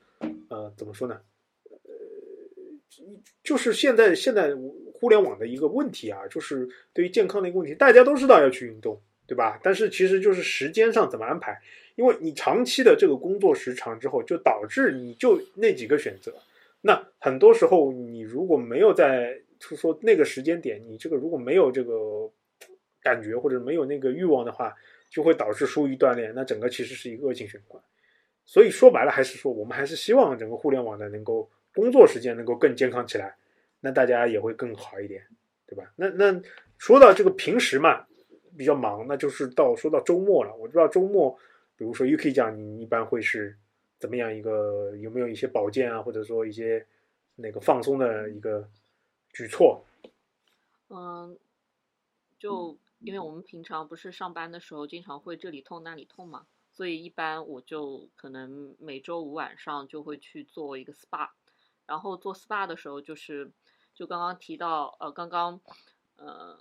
[0.49, 1.21] 呃，怎么说呢？
[1.69, 1.79] 呃，
[3.43, 4.55] 就是现在现在
[4.95, 9.59] 互联网的一个问题啊，就是对于健康的一个问题，大家都知道要去运动，对吧？
[9.61, 11.61] 但是其实就是时间上怎么安排，
[11.95, 16.33] 因为你长期的这个工作时长之后，就导致你就那几个选择，
[16.81, 19.39] 那很多时候你如果没有在
[19.69, 22.31] 就说那个时间点，你这个如果没有这个。
[23.03, 24.73] 感觉或者没有那个欲望的话，
[25.09, 27.77] 就会导致疏于锻炼，那整个其实是一个恶性循环。
[28.45, 33.35] 所以说白了，还是说我们还是希望整个互联网的能够工作时间能够更健康起来，
[33.81, 35.21] 那大家也会更好一点，
[35.67, 35.91] 对吧？
[35.97, 36.41] 那那
[36.77, 38.05] 说到这个平时嘛，
[38.57, 40.55] 比较忙，那就是到说到周末了。
[40.55, 41.37] 我知道周末，
[41.75, 43.53] 比如说 UK 讲，你一般会是
[43.99, 44.95] 怎么样一个？
[45.01, 46.85] 有没有一些保健啊，或者说一些
[47.35, 48.65] 那个放松的一个
[49.33, 49.83] 举措？
[50.87, 51.37] 嗯，
[52.39, 52.77] 就。
[53.05, 61.31] 因为我们平常不是上班的时候经常会这里痛那里痛嘛，所以一般我就可能每周五晚上就会去做一个 SPA，
[61.85, 63.51] 然后做 SPA 的时候就是
[63.93, 65.59] 就刚刚提到呃刚刚
[66.15, 66.57] 呃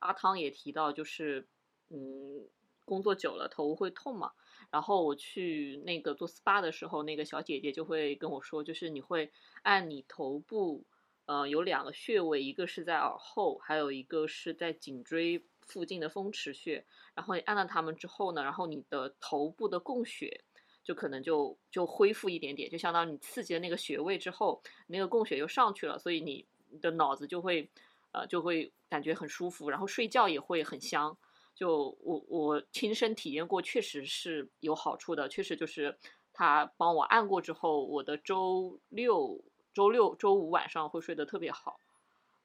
[0.00, 1.46] 阿汤也提到就是
[1.88, 2.46] 嗯
[2.84, 4.32] 工作久了头会痛嘛，
[4.70, 10.84] 然后我去那个做 SPA 的时候，那个小姐姐就会跟我说，就是你会按你头部。
[11.30, 16.84] 呃，有两个穴位，一个是在耳后，还有一个是在颈椎附近的风池穴。
[17.14, 20.42] 然后按了它们之后呢，然后你的头部的供血
[20.82, 26.44] 就可能就就恢复一点点，就相当于你刺激了那个穴位之后，那个供血又上去了，所以你
[26.80, 27.70] 的脑子就会
[28.10, 31.16] 呃就会感觉很舒服，然后睡觉也会很香。
[31.54, 35.96] 就我我亲身体验过，确实是有好处的，确实就是
[36.32, 39.44] 他帮我按过之后，我的周六。
[39.72, 41.78] 周六、周五晚上会睡得特别好，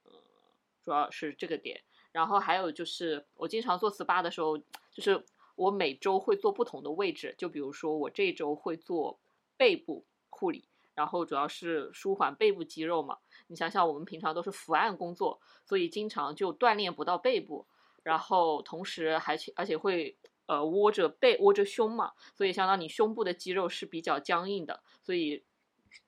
[0.05, 0.11] 嗯，
[0.83, 1.81] 主要是这个点。
[2.11, 5.21] 然后还有就是，我经常做 SPA 的时候，就是
[5.55, 7.35] 我每周会做不同的位置。
[7.37, 9.19] 就比如说，我这周会做
[9.57, 13.17] 背部护理，然后主要是舒缓背部肌肉嘛。
[13.47, 17.65] 你想想，我们平常都是伏案工作，所以经常就锻炼不到背部。
[18.03, 25.43] 然后同时还且而且会呃窝着背、窝着胸嘛，所以相当于你胸部的肌肉是比较僵硬的，所以。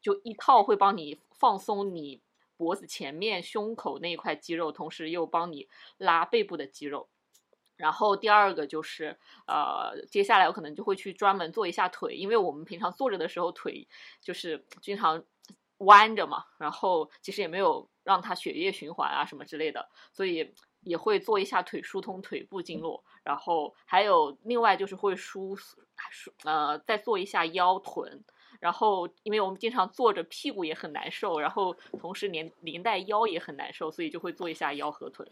[0.01, 2.21] 就一套会帮你放松你
[2.55, 7.07] 脖子前面胸口那一块肌肉，同时又帮你拉背部的肌肉。
[7.75, 13.87] 然后第二个就是，呃，接下来我可能就会去专门做一下腿，因为我们平常坐着的时候腿
[14.19, 15.23] 就是经常
[15.77, 23.03] 弯着嘛，然后其实也没有让它血液循环啊什么之类的，所以也会做一下腿，疏通腿部经络。
[23.23, 28.23] 然后还有另外就是会舒舒呃再做一下腰臀。
[28.59, 35.27] 然后，因为我们经常坐着，屁股也很难受，然后同时连连带腰也很难受，所以就会做一下腰和臀。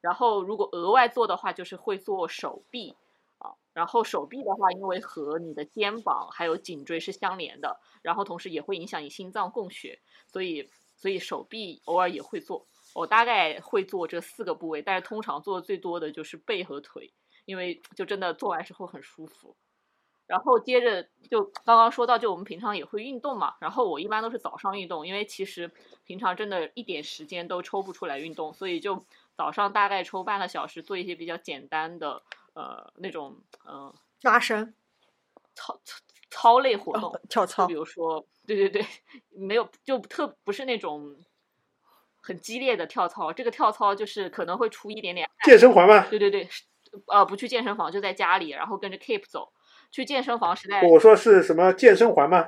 [0.00, 2.94] 然后，如果额外做的话，就是会做手臂
[3.38, 3.52] 啊。
[3.72, 12.66] 然后手臂的话，因为和你的肩膀还有颈椎是相连的，然后同时也会影响你心脏供血，所以所以手臂偶尔也会做。
[12.92, 17.12] 我大概会做这四个部位，但是通常做的最多的就是背和腿，
[17.44, 19.54] 因为就真的做完之后很舒服。
[20.30, 23.56] 然后接着就刚刚说到，就我们平常也会运动嘛。
[23.58, 25.68] 然后我一般都是早上运动，因为其实
[26.04, 34.72] 平常真的一点时间都抽不出来运动，所以就早上大概抽半个小时做一些比较简单的呃那种嗯、拉伸、
[35.56, 35.98] 操操
[36.30, 38.86] 操类活动，哦跳操比，如说，对对对，
[39.30, 41.16] 没有就特不是那种
[42.20, 45.28] 很激烈的跳操，这个跳操就是可能会出一点点。
[45.42, 46.06] 健身环吗？
[46.08, 46.48] 对对对，
[47.08, 49.52] 呃，不去健身房就在家里，然后跟着 Keep 走。
[49.90, 52.46] 去健身房实在我说是什么健身环吗？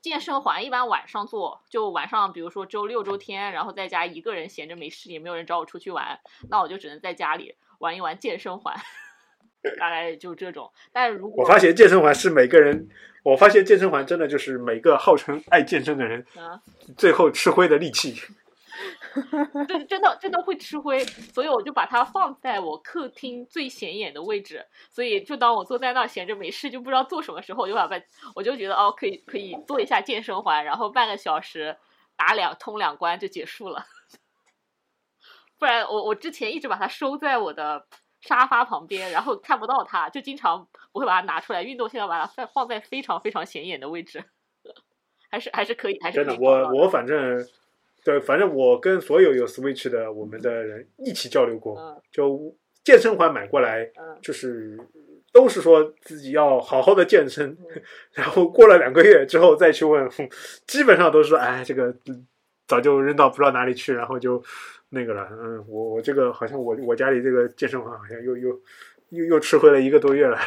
[0.00, 6.18] 健身环一般晚上做，就晚上比如说周六周天，然后在家一个人闲着没事，也没有人找我出去玩，
[6.50, 8.74] 那我就只能在家里玩一玩健身环，
[9.78, 10.72] 大概就这种。
[10.92, 12.88] 但如果我发现健身环是每个人，
[13.22, 16.60] 我发现健身环真的就是每个号称爱健身的人啊，
[16.96, 18.20] 最后吃灰的利器。
[19.68, 24.66] 真真的真的会吃灰，所以我就把它放在我客厅最显眼的位置。
[24.90, 28.02] 所以就当我坐在那儿闲着没事，就不知道做什么时候，我就把它，
[28.34, 31.76] 我就觉得哦，可以可以做一下健身环，然后半个小时
[32.16, 33.84] 打两通两关就结束了。
[35.58, 37.86] 不然我我之前一直把它收在我的
[38.20, 41.88] 沙发旁边，然后看不到它，就经常不会把它拿出来运动。
[41.88, 44.24] 现在把它放放在非常非常显眼的位置，
[45.30, 47.46] 还是还是可以，还是真的，我我反正
[48.04, 54.78] 对，反正我跟所有有 Switch 的我们的人一起交流过，嗯就健身环买过来，嗯就是
[55.32, 60.08] 都是说自己要好好的健身，嗯然后过了两个月之后再去问，
[60.66, 62.26] 基本上都是说哎，这个嗯
[62.66, 64.42] 早就扔到不知道哪里去，然后就
[64.90, 65.28] 那个了。
[65.30, 68.60] 嗯，我我这个好像我我家里这个健身环好像又又
[69.10, 70.38] 又又吃回了一个多月了。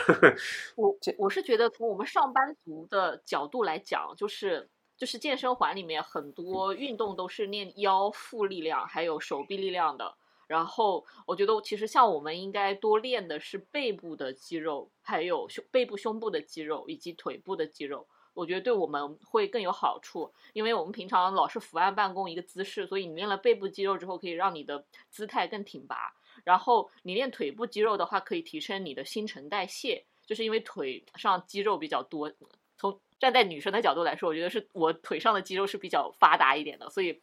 [0.76, 10.16] 我我是觉得从我们上班族的角度来讲，就是就是健身环里面很多运动都是练腰腹力量，还有手臂力量的。
[10.48, 18.08] 然后我觉得其实像我们应该多练的是背部的肌肉，还有胸背部胸部的肌肉以及腿部的肌肉。
[18.36, 26.14] 我觉得对我们会更有好处，因为我们平常老是伏案办公一个姿势，所以你练了背部肌肉之后，可以让你的姿态更挺拔。
[26.44, 32.32] 然后你练腿部肌肉的话，可以提升你的新陈代谢，就是因为腿上肌肉比较多。
[32.78, 37.20] 从站在女生的角度来说，我觉得是我腿上的肌肉是比较发达一点的，所以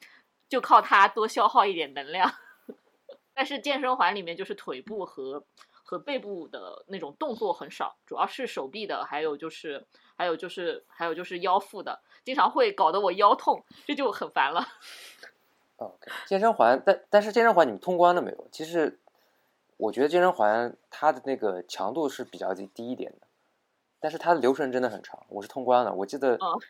[0.48, 2.28] 就靠它多消耗一点能量。
[3.32, 5.44] 但是健身环里面就是腿部和
[5.84, 9.86] 和背部的那种动作很少，主要是手臂的，还有就是
[10.16, 14.66] 还有就是还有就是腰腹的，经常会搞得我腰痛，这就很烦了。
[16.26, 18.48] 健身环，但但是健身环你们通关了没有？
[18.50, 18.98] 其实
[19.76, 23.28] 我觉得健身环它的那个强度是比较低低一点的，
[24.02, 25.18] 但是它的流程真的很长。
[25.28, 26.60] 我是通关了，我记得嗯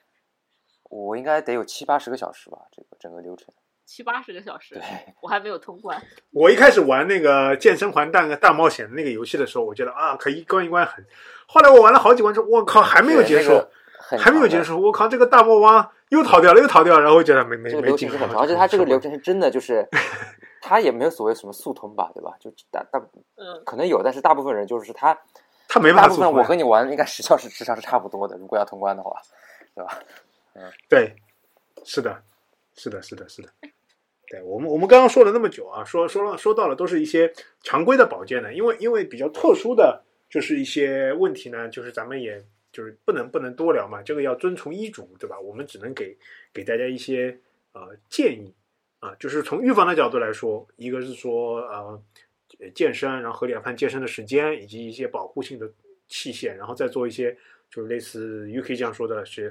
[0.90, 3.48] 我应该得有七八十个小时吧，这个整个流程。
[3.84, 4.82] 七八十个小时对，，
[5.20, 6.00] 我还没有通关。
[6.32, 11.04] 我一开始玩那个健身环大大冒险那个游戏的时候，我觉得啊，可以一关一关很。
[11.46, 19.86] 后来我玩了好几关之后，我靠，还没有结束，那个很还没有结束，我靠，这个大魔王又逃掉了，又逃掉了，然后我觉得没没这个没劲了，流程是很长，而且它这个流程是真的就是，
[20.62, 22.34] 它也没有所谓什么速通吧，对吧？
[22.38, 22.98] 就大大
[23.36, 25.18] 嗯，可能有，但是大部分人就是他，
[25.72, 29.18] 他没办大部分法速通啊我和你玩应该时效是时至少是差不多的，如果要通关的话，
[29.74, 29.98] 对吧？
[30.52, 31.16] 嗯对，
[31.82, 32.22] 是的，
[32.74, 33.48] 是的，是的，是的。
[34.28, 37.32] 对我们，我们刚刚说了那么久啊，说说了说到了都是一些
[37.62, 45.40] 常规的保健呢，因为因为比较特殊的就是一些问题呢，就是咱们也就是不能不能多聊嘛，这个要遵从医嘱，对吧？
[45.40, 46.14] 我们只能给
[46.52, 47.38] 给大家一些
[47.72, 48.52] 呃建议
[49.00, 52.02] 啊，就是从预防的角度来说，一个是说呃
[52.74, 55.70] 健身，然后合理安排健身的时间，以及一些保护性的
[56.08, 57.36] 器械，然后再做一些
[57.70, 59.50] 就是类似 UK 这样说的是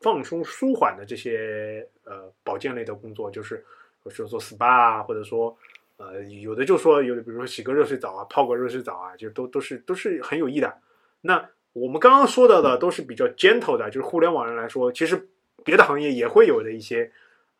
[0.00, 3.64] 放松舒缓的这些呃保健类的工作，就是
[4.04, 5.56] 就是做 SPA 啊，或者说
[5.96, 10.76] 呃有的就说有的，比如说洗个热水澡啊，泡个热水澡啊，就都都是都是很有益的。
[11.20, 15.28] 那我们刚刚说到的都是比较 gentle 的，就是互联网人来说，其实
[15.64, 17.10] 别的行业也会有的一些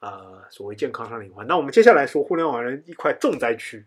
[0.01, 1.47] 呃所谓健康上的隐患。
[1.47, 3.85] 那我们接下来说互联网人一块重灾区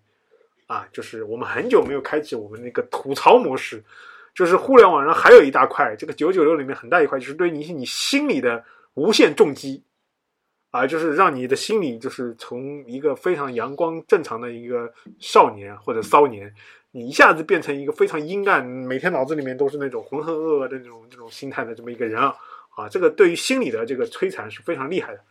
[0.68, 3.84] 啊，就是我们很久没有开启我们那个吐槽模式。
[4.34, 8.62] 就是互联网上还有一大块，这个九九六里面很大一块，就是对你你心理的
[8.96, 9.82] 无限重击，
[10.72, 16.54] 啊，就是让你的心理就是从一个非常阳光正常的一个少年或者骚年，
[16.92, 22.36] 你一下子变成一个非常阴暗，每天脑子里面都是那种浑浑噩噩的那种这种心态的这么一个人啊，
[22.76, 25.22] 啊，这个对于心理的这个摧残是非常厉害的。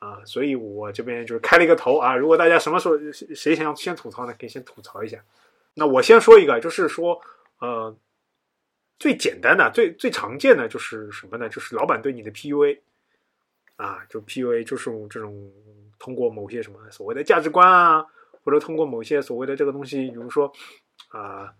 [0.00, 5.22] 啊，所以我这边就是开了一个头啊，如果大家什么时候谁想要先吐槽呢，可以先吐槽一下。
[5.74, 7.20] 那我先说一个，就是说，
[7.60, 7.94] 呃，
[8.98, 11.48] 最简单的、最最常见的就是什么呢？
[11.48, 12.80] 就是老板对你的 PUA
[13.76, 15.52] 啊，就 PUA 就是这种
[15.98, 18.04] 通过某些什么所谓的价值观啊，
[18.42, 20.52] 或者通过某些所谓的这个东西，比如说
[21.10, 21.52] 啊，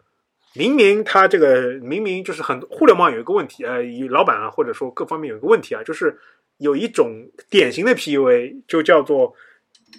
[0.55, 6.18] 明明他这个明明就是很互联网有一个问题，呃，与老板啊，或者说各方面有一个问题啊，就是
[6.61, 9.35] 有一种典型的 PUA，就叫做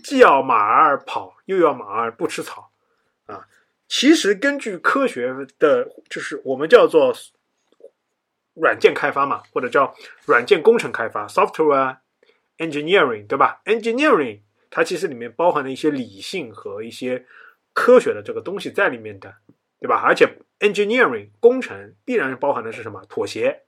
[0.03, 2.71] 既要马儿跑，又要马儿不吃草
[3.25, 3.47] 啊
[3.87, 7.13] 其实根据科学的，就是我们叫做
[8.53, 9.93] 软件开发嘛，或者叫
[10.25, 11.97] 软件工程开发 （software
[12.57, 17.25] engineering），对吧？engineering 它其实里面包含了一些理性和一些
[17.73, 19.33] 科学的这个东西在里面的，
[19.79, 20.01] 对吧？
[20.05, 23.03] 而且 engineering 工程必然是包含的是什么？
[23.09, 23.63] 妥协，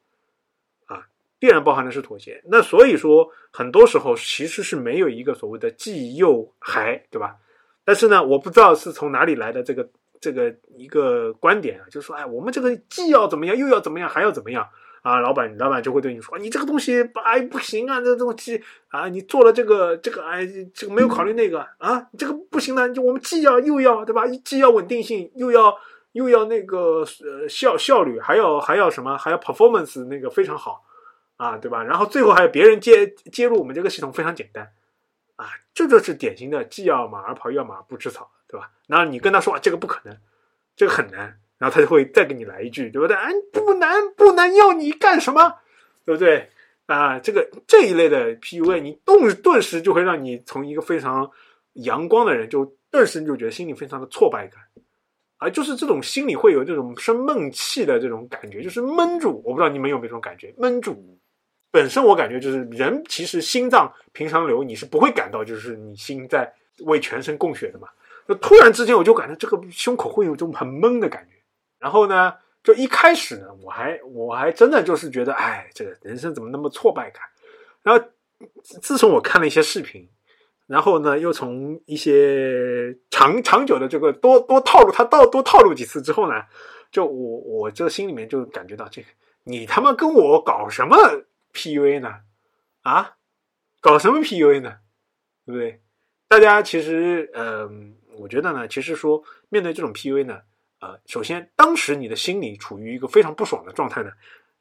[1.44, 2.42] 必然包含的是妥协。
[2.46, 7.36] 那所以说，很多时候其实是没有一个所谓的既又还，对吧？
[7.84, 9.90] 但是呢，我不知道是从哪里来的这个
[10.22, 14.66] 这个一个观点啊，就是说，哎，我们这个既要怎么样，又要怎么样，还要怎么样
[15.02, 15.20] 啊？
[15.20, 24.26] 老板，老板就会对你说，你这个东西哎不行啊，这东西啊，你做了这个这个哎，这个没有考虑那个啊，这个不行的，就我们既要又要对吧？
[24.46, 25.78] 既要稳定性，又要
[26.14, 29.18] 又要那个呃效效率，还要还要什么？
[29.18, 30.82] 还要 performance 那个非常好
[31.38, 31.84] 啊，对吧？
[31.84, 34.72] 然后最后还有别人接接入我们这个系统非常简单。
[35.36, 38.70] 啊，这就是典型的既要马儿跑，又要马儿不吃草，对吧？
[38.88, 40.16] 然后你跟他说啊，这个不可能，
[40.76, 43.18] 这个很难，然后他就会再给你来一句，对不对？
[43.18, 45.56] 哎，不难，不难，要你干什么？
[46.06, 46.50] 对不对？
[46.86, 51.32] 啊，这个这一类的 PUA，你顿顿时就会让你从一个非常
[51.74, 54.62] 阳光的人，就顿时就觉得心里非常的挫败感，
[55.38, 59.42] 啊，就是这种心里会有这种生闷气的这种感觉，就是闷住。
[59.44, 61.20] 我不知道你们有没有这种感觉，闷住。
[61.74, 67.88] 本身我感觉就是人其实心脏平常流，你是不会感到就是你心在为全身供血的嘛。
[68.28, 71.34] 就突然之间我就感觉这个胸口会有种很闷的感觉。
[71.80, 72.32] 然后呢，
[72.64, 77.24] 就一开始呢，我还我还真的就是觉得，哎，这个人生怎么那么挫败感？
[77.82, 78.06] 然后
[78.62, 80.08] 自从我看了一些视频，
[80.68, 86.36] 然后呢，又从一些长长久的这个多多套路他到多套路几次之后呢，
[86.92, 89.08] 就我我这心里面就感觉到这个
[89.44, 90.96] 你他妈跟我搞什么
[91.54, 92.22] ？PUA 呢？
[92.82, 93.16] 啊，
[93.80, 94.80] 搞什么 PUA 呢？
[95.46, 95.82] 对不对？
[96.28, 100.42] 大家其实，嗯，我觉得呢，其实说面对这种 PUA 呢，
[100.80, 104.12] 呃，首先当时你的心里处于一个非常不爽的状态呢，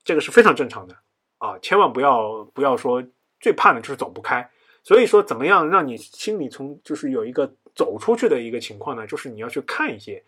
[0.04, 0.96] 这个是非常正常的
[1.38, 3.02] 啊，千万不要不要说
[3.40, 4.48] 最怕的就是走不开。
[4.84, 9.06] 所以说，怎么样让你心里从就是有一个走出去的一个情况呢？
[9.06, 10.22] 就是你要去看一些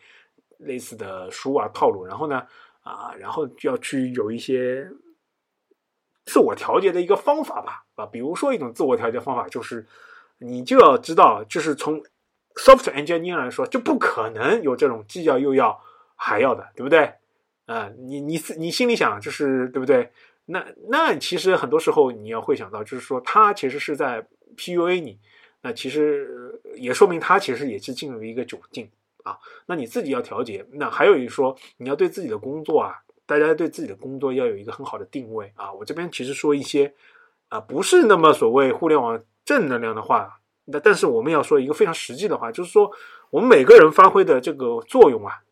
[0.58, 2.46] 类似的书啊套路，然后呢，
[2.82, 4.90] 啊，然后就要去有一些。
[6.24, 9.86] 自我调节的一个方法吧，啊，比如说一种自我调节方法就是，
[10.38, 12.02] 你就要知道，就是从
[12.54, 15.78] software engineer 来说，就不可能有这种既要又要
[16.16, 17.12] 还要的，对不对？
[17.66, 20.10] 啊，你你你心里想，就是对不对？
[20.46, 25.18] 那那其实很多时候你要会想到，就是说他其实是在 PUA 你，
[25.62, 28.90] 那其实也说明他其实也是进入一个窘境
[29.24, 29.38] 啊。
[29.66, 30.66] 那你自己要调节。
[30.72, 33.02] 那还有一说，你要对自己的工作啊。
[33.26, 35.72] 大家对自己的工作要有一个很好的定位啊！
[35.72, 36.92] 我这边其实说一些
[37.48, 42.90] 啊，不是那么所谓互联网正能量的话，那但是我们要说一个非常实际的话，就是说
[43.30, 45.42] 我们每个人发挥的这个作用啊，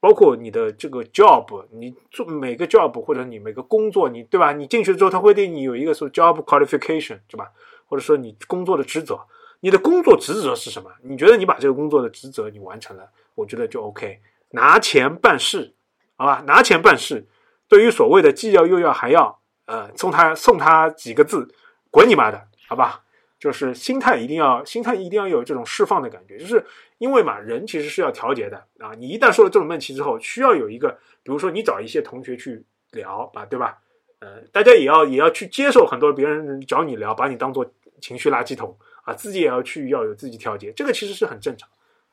[0.00, 4.52] 包括你的这个 job，你做每个 job 或者你每个工作，你对吧？
[4.52, 7.50] 你进去之后，他会对你有一个说 job qualification，对吧？
[7.86, 9.18] 或者说你工作的职责，
[9.60, 10.90] 你的工作职责是什么？
[11.02, 14.20] 你觉得你把这个工作的职责你完成了，我觉得就 OK，
[14.50, 15.72] 拿钱办事。
[16.16, 17.26] 好吧，拿钱办事，
[17.68, 21.46] 对于所谓的既要又要还要，呃，送他送他几个字，
[21.90, 23.02] 滚你妈的，好吧？
[23.38, 26.64] 就是心态一定要，心态一定要有这种释放的感觉，就是
[26.96, 28.94] 因为嘛，人其实是要调节的啊。
[28.94, 30.88] 你一旦受了这种闷气之后，需要有一个，
[31.22, 33.76] 比如说你找一些同学去聊啊，对吧？
[34.20, 41.68] 呃，大家也要也要去接受很多别人找你聊，把你当做情绪垃圾桶啊，自己也要去要有自己调节，这个其实是很正常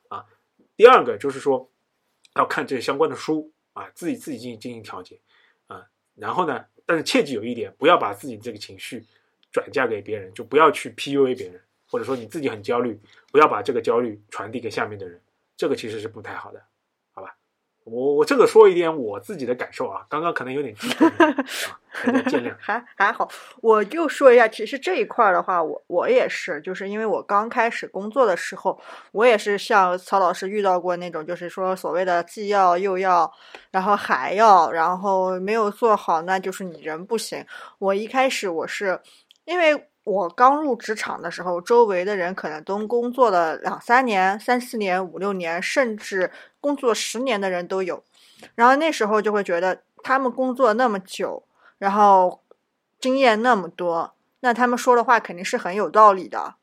[0.09, 0.25] 啊。
[0.75, 1.71] 第二个就是说，
[2.35, 3.52] 要看这相关的书。
[3.73, 5.19] 啊，自己自己进行进行调节，
[5.67, 9.05] 啊，然后呢，但是切记有一点，不要把自己这个情绪
[9.51, 12.99] 转嫁给别人，就不要去 PUA 别人，或者说你自己很焦虑，
[13.31, 15.21] 不要把这个焦虑传递给下面的人，
[15.57, 16.63] 这个其实是不太好的。
[17.85, 21.35] 我我这个说一点我自己的感受啊，刚刚可能有点激动 啊，
[22.05, 22.55] 大家见谅。
[22.59, 23.29] 还还好，
[23.61, 28.79] 我就说一下，其实这一块的话，我我也是，就是因为我刚开始工作的时候，
[29.11, 33.31] 我也是像曹老师遇到过那种，就是说所谓的既要又要，
[33.71, 37.45] 然后还要，然后没有做好，那就是你人不行。
[37.79, 38.99] 我一开始我是
[39.45, 39.89] 因为。
[40.05, 46.29] 我刚入职场的时候，周围的人可能都工作了两三年、三四年、五六年，甚至
[46.63, 48.01] 工作十年的人都有。
[48.55, 51.43] 然后那时候就会觉得，他们工作那么久，
[51.77, 52.41] 然后
[53.01, 56.55] 经验那么多，那他们说的话肯定是很有道理的。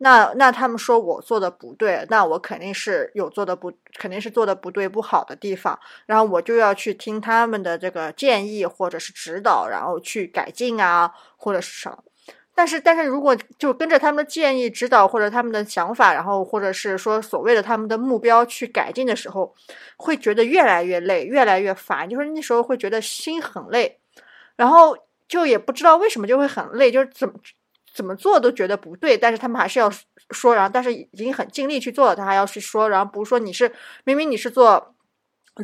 [0.00, 5.78] 那那他们说我做的不对，那我肯定是有做的不，肯定是做的不对、不好的地方。
[6.06, 12.04] 然后我就要去听他们的这个建议或者是指导，然后去改进啊，或者是什么。
[12.58, 19.54] 但是，但是如果就跟着他们的建议、指导或者他们的想法，然后或者是说所谓的他们的目标去改进的时候，
[19.96, 24.00] 会觉得越来越累，越来越烦，就是那时候会觉得心很累，
[24.56, 24.98] 然后
[25.28, 27.34] 就也不知道为什么就会很累，就是怎么
[27.94, 29.88] 怎么做都觉得不对，但是他们还是要
[30.32, 34.96] 说，然后但是已经很尽力去做了，他还要去说，然后不是说你是明明你是做。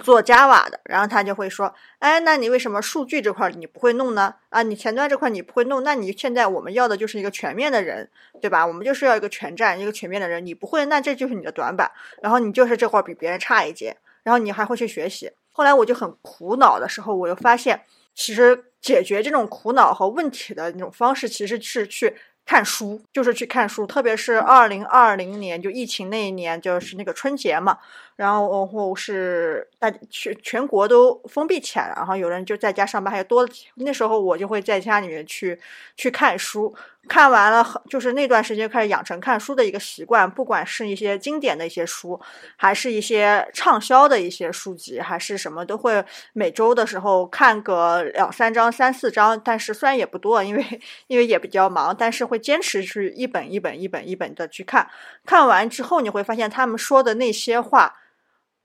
[0.03, 4.35] 做 Java 的，然后他就会说：“哎，那你为什么数据这块你不会弄呢？
[4.49, 8.67] 啊，你前端这块你不会弄，那你现在我们要的就是一个全面的人，对吧？
[8.67, 11.91] 我们就是要一个全站，一个全面的人，你不会，那这就是你的短板。
[12.21, 15.31] 然后你就是这块比别人差一截，然后你还会去学习。
[15.53, 17.83] 后来我就很苦恼的时候，我又发现，
[18.15, 22.17] 其实解决这种苦恼和问题的那种方式，其实是去。”
[22.47, 27.79] 看书就是去看书，特别是二零二零年就疫情那一年，就是那个春节嘛，
[28.17, 35.59] 然后是大全全国都封闭起来了，然后有人就在家上班，还有多那时候我就会在家里面去
[35.97, 36.75] 去看书。
[37.07, 42.19] 看完了，就是那段时间开始养成看书的一个习惯，不管是一些经典的一些书，
[42.57, 46.03] 还是一些畅销的一些书籍，还是什么，都会
[46.33, 49.39] 每周的时候看个两三章、三四章。
[49.45, 50.65] 但是虽然也不多，因为
[51.07, 54.89] 因为也比较忙，但是会坚持去一本一本、一本一本的去看。
[55.27, 57.95] 看完之后，你会发现他们说的那些话，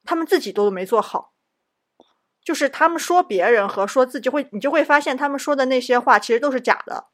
[0.10, 1.34] 他们自己都没做好，
[2.44, 7.06] 就是他们说别人和说自己，会你就会发现他们说的那些话其实都是假的。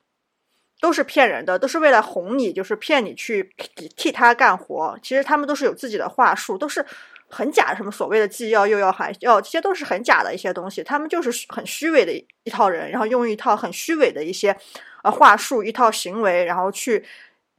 [0.82, 3.50] 都是骗人的，都是为了哄你，就是骗你去
[3.96, 5.00] 替他干活。
[5.02, 6.86] 其实他们都是有自己的话术，都是
[7.30, 7.74] 很假。
[7.74, 10.84] 什么所谓的既要又要还要，这些都是很假的一些东西。
[10.84, 12.12] 他们就是很虚伪的
[12.44, 14.56] 一套人，然后用一套很虚伪的一些
[15.02, 17.06] 呃话术、一套行为，然后去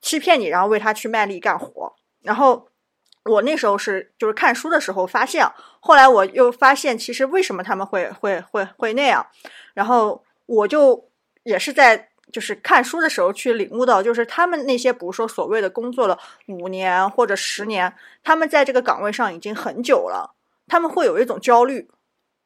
[0.03, 1.97] 欺骗你，然后为他去卖力干活。
[2.21, 2.69] 然后
[3.27, 5.47] 我那时候是就是看书的时候发现，
[5.81, 9.27] 后来我又发现，其实为什么他们会会会会那样，
[9.75, 11.09] 然后我就
[11.43, 12.09] 也是在。
[12.33, 16.19] 就是看书的时候去领悟到，就是他们那些，比如说所谓的工作了
[16.49, 20.35] 五年或者十年，他们在这个岗位上已经很久了，
[20.67, 21.89] 他们会有一种焦虑，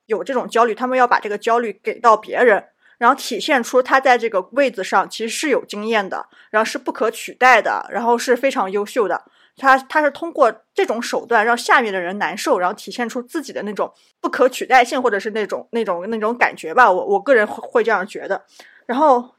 [0.05, 2.63] 有这种焦虑，他们要把这个焦虑给到别人，
[2.99, 9.25] 然后体现出他在这个位子上其实是有经验的，然后是不可取代的，然后是非常优秀的。
[9.61, 16.91] 他他是通过这种手段让下面的人难受，然后体现出自己的那种不可取代性，或者是那种那种那种感觉吧。
[16.91, 18.43] 我我个人会这样觉得，
[18.87, 19.35] 然后。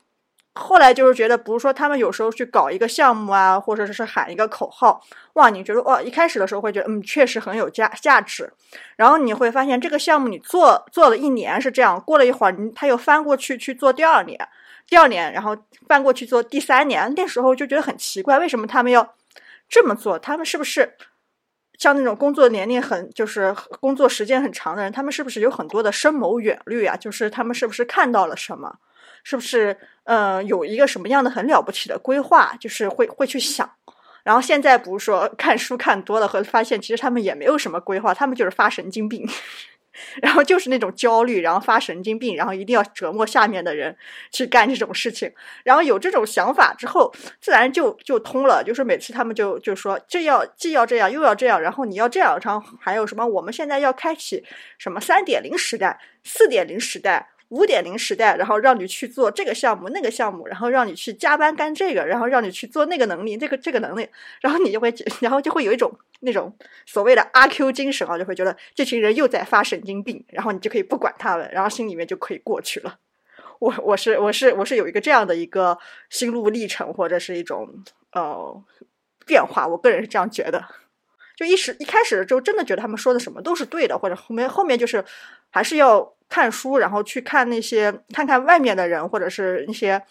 [0.53, 5.01] 后来就是觉得，不是说他们有时候去搞一个项目啊，或者是喊一个口号，
[5.35, 8.51] 哇，你觉得哇，一开始的时候会觉得，嗯，确实很有价价值。
[8.97, 14.37] 然后你会发现，这个项目你做做了一年是这样，过了一会儿，他又翻过去去做第二年，
[14.89, 15.55] 第二年，然后
[15.87, 19.13] 翻过去做第三年，那时候就觉得很奇怪，为什么他们要
[19.71, 20.19] 这么做？
[20.19, 20.97] 他们是不是
[21.79, 26.97] 像那种工作年龄很，就是工作时间很长的人，他们是不是有很多的深谋远虑啊？
[26.97, 28.77] 就是他们是不是看到了什么？
[29.23, 33.71] 是不是呃有一个什么样的很了不起的规划，就是会会去想，
[34.23, 39.25] 然后现在不是说看书看多了，和发现其实他们也没有什么规划，他们就是发神经病，
[40.21, 43.95] 然后就是那种焦虑，然后发神经病，然后一定要折磨下面的人
[44.31, 45.31] 去干这种事情，
[45.63, 54.43] 然后有这种想法之后，自然就就通了，就是每次他们就就说这要既要这样又要这样，然后你要这样，然后还有什么我们现在要开启
[54.77, 57.29] 什么三点零时代、四点零时代。
[57.51, 64.07] 五点零时代，然后让你去做这个项目、那个项目，然后让你去加班干这个，然后让你去做那个能力、这个这个能力，
[64.39, 65.91] 然后你就会，然后就会有一种
[66.21, 72.97] 那种所谓的阿 Q 精神啊，就会觉得这群人又在发神经病，然后你就可以不管他们，然后心里面就可以过去了。
[73.59, 75.77] 我我是我是我是有一个这样的一个
[76.09, 77.67] 心路历程，或者是一种
[78.13, 78.63] 呃
[79.25, 80.63] 变化，我个人是这样觉得。
[81.35, 85.03] 就一时一开始就真的觉得他们说的什么都是对的，或者后面后面就是
[85.49, 86.13] 还是要。
[86.31, 90.01] 看书，然后去看那些，看看外面的人，或者是那些，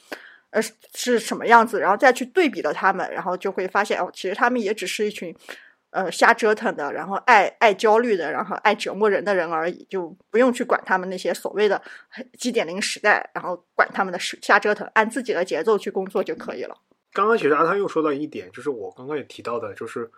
[0.50, 0.60] 呃，
[0.94, 5.34] 是什么样子，然后再去对比了他们，然后就会发现，哦，其实他们也只是一群，
[5.88, 11.80] 呃，瞎折腾的，然后爱爱焦虑的，然后爱折磨人的人而已，就不用去管他们那些所谓的
[12.38, 16.76] 几点零时代，然后管他们的瞎折腾，按自己的节奏去工作就可以了。
[17.14, 20.10] 刚刚其实阿汤又说到一点，就是我刚刚也提到的，就是，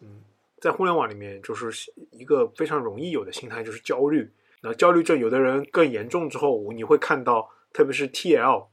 [0.00, 0.20] 嗯，
[0.60, 4.30] 在互联网里面，就是一个非常容易有的心态，就是焦虑。
[4.62, 8.66] 那焦虑症有的人更严重之后，你会看到，特别是 TL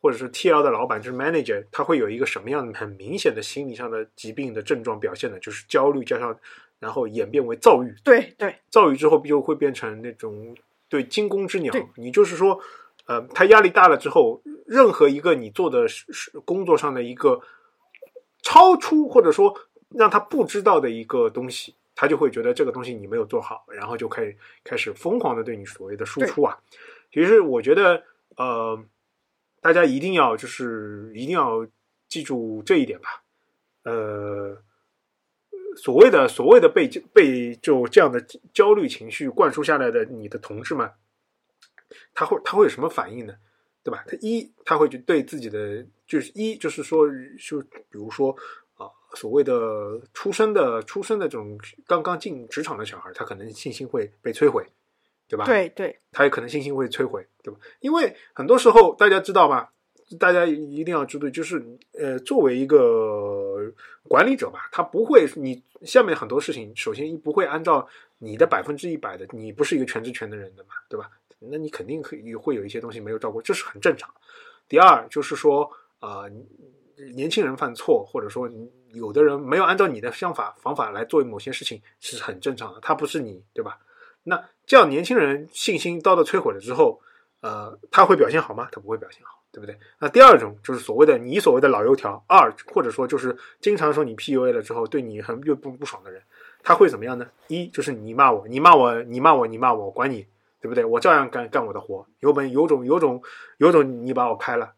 [0.00, 5.38] 或者是 TL 的老板，就是 manager，他会有一个什么样的很明显的心理上的疾病的症状表现呢？
[5.38, 6.36] 就是焦虑加上，
[6.80, 7.94] 然后演变为躁郁。
[8.02, 10.56] 对对，躁郁之后就会变成那种
[10.88, 11.72] 对惊弓之鸟。
[11.96, 12.58] 你就是说，
[13.06, 17.40] 呃，他压力大了之后，任何一个你做的是工作上的一个
[18.42, 19.54] 超出或者说
[19.90, 21.76] 让他不知道的一个东西。
[22.02, 26.58] 他就会觉得这个东西你没有做好，然后就开始开始疯狂的对你所谓的输出啊。
[27.12, 28.02] 其实我觉得，
[28.36, 28.84] 呃，
[29.60, 31.64] 大家一定要就是一定要
[32.08, 33.22] 记住这一点吧。
[33.84, 34.60] 呃，
[35.76, 38.20] 所谓的所谓的被被就这样的
[38.52, 40.90] 焦虑情绪灌输下来的你的同志们，
[42.12, 43.36] 他会他会有什么反应呢？
[43.84, 44.02] 对吧？
[44.08, 47.06] 他一他会对自己的就是一就是说
[47.38, 48.38] 就比如说啊，
[49.14, 54.66] 所谓的出生的出生的这种刚刚进职场的小孩，他可能信心会被摧毁，
[55.28, 55.44] 对吧？
[55.44, 57.60] 对对，他也可能信心会摧毁，对吧？
[57.80, 59.72] 因为很多时候大家知道吧，
[60.18, 61.62] 大家一定要知道，就是
[61.98, 63.72] 呃，作为一个
[64.08, 67.86] 管理者吧，他不会你下面很多事情，首先一不会按照
[68.18, 71.10] 你的百分之一百的，你不是一个全职全能人的嘛，对吧？
[71.38, 74.08] 那你肯定可以会有一些东西没有照顾，这是很正常。
[74.68, 75.68] 第二就是说，
[76.00, 76.30] 呃，
[77.16, 78.48] 年轻人犯错，或者说
[78.92, 82.80] 有的人没有按照你的想法方法来做某些事情，是很正常的。
[82.80, 83.78] 他不是你，对吧？
[84.24, 87.00] 那这样年轻人信心遭到摧毁了之后，
[87.40, 88.68] 呃，他会表现好吗？
[88.70, 89.78] 他不会表现好，对不对？
[89.98, 96.22] 那第二种就是所谓的你所谓的老油条，二或者说就是经常说你 PUA 了之后对你很越不不爽的人，
[96.62, 97.26] 他会怎么样呢？
[97.48, 100.26] 一就是你骂我，你骂我，你骂我，你骂我，管你。
[100.62, 100.84] 对不对？
[100.84, 103.20] 我照样干干我的活，有本有种有种
[103.56, 104.74] 有种，你把我开了，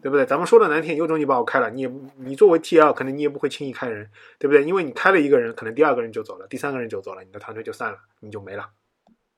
[0.00, 0.24] 对不对？
[0.24, 4.62] 咱们说的难听，有种你把我开了，你也你作为 T L，可能你也不会轻易开人，对不对？
[4.64, 8.68] 因为你开了一个人，可能第二个人就走了，第三个人就走了，你的团队就散了，你就没了，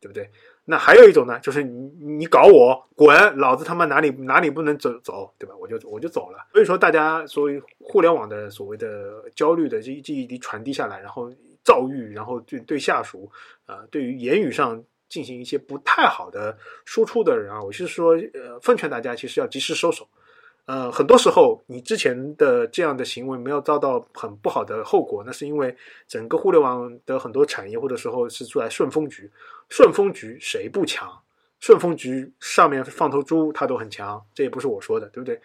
[0.01, 0.31] 对不对？
[0.65, 5.55] 那还有一种呢，就是你你搞我滚，老子他妈哪里哪里不能走走，对吧？
[5.59, 6.47] 我就我就走了。
[6.53, 11.33] 所以说，大家所谓互联网的所谓的焦虑的这这一滴传递下来，然后
[11.65, 13.31] 躁郁，然后对对下属，
[13.67, 14.83] 呃，对于言语上。
[15.11, 20.07] 进行一些不太好的输出的人啊，我是说，呃，奉劝大家其实要及时收手。
[20.71, 29.29] 呃，很多时候你之前的这样的行为没有遭到很不好的后果，那是因为整个互联网的很多产业或者时候是出来顺风局，
[29.69, 31.11] 顺风局谁不强？
[31.59, 35.41] 顺风局上面放头猪，他都很强，这也不是我说的，对不对？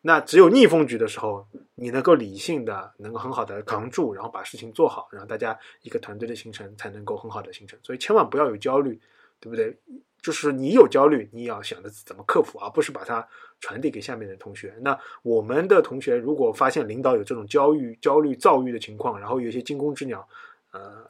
[0.00, 7.78] 那只有逆风局的时候，你能够理性的，能够很好的扛住，然后把事情做好，然后大家一个团队的形成才能够很好的形成。
[7.82, 8.98] 所以千万不要有焦虑，
[9.40, 9.76] 对不对？
[10.22, 13.26] 就是你有焦虑，你要想着怎么克服，而不是把它
[13.60, 14.74] 传递给下面的同学。
[14.80, 20.26] 那我们的同学如果发现领导有这种焦虑、焦虑、躁郁的情况，然后有一些惊弓之鸟，
[20.72, 21.06] 呃，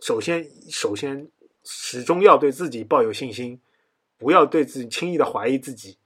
[0.00, 1.26] 首先首先
[1.64, 3.60] 始终要对自己抱有信心，
[4.18, 5.96] 不要对自己轻易的怀疑自己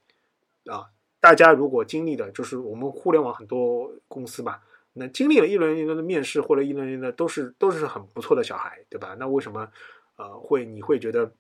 [0.67, 0.87] 啊。
[1.19, 9.17] 大家如果经历的，就是我们互联网很多公司吧，那经历了一轮一轮的面试或者一轮一轮的，都是都是很不错的小孩，对吧？
[9.19, 9.69] 那为什么
[10.17, 11.33] 呃会你会觉得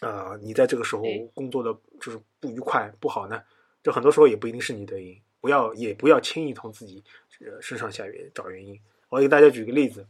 [0.00, 1.02] 呃你在这个时候
[1.34, 3.42] 工作的就是不愉快不好呢？
[3.82, 7.02] 这很多时候也不一定是你的因，不要也不要轻易从自己
[7.40, 8.78] 呃身上下原找原因。
[9.08, 10.06] 我给大家举个例子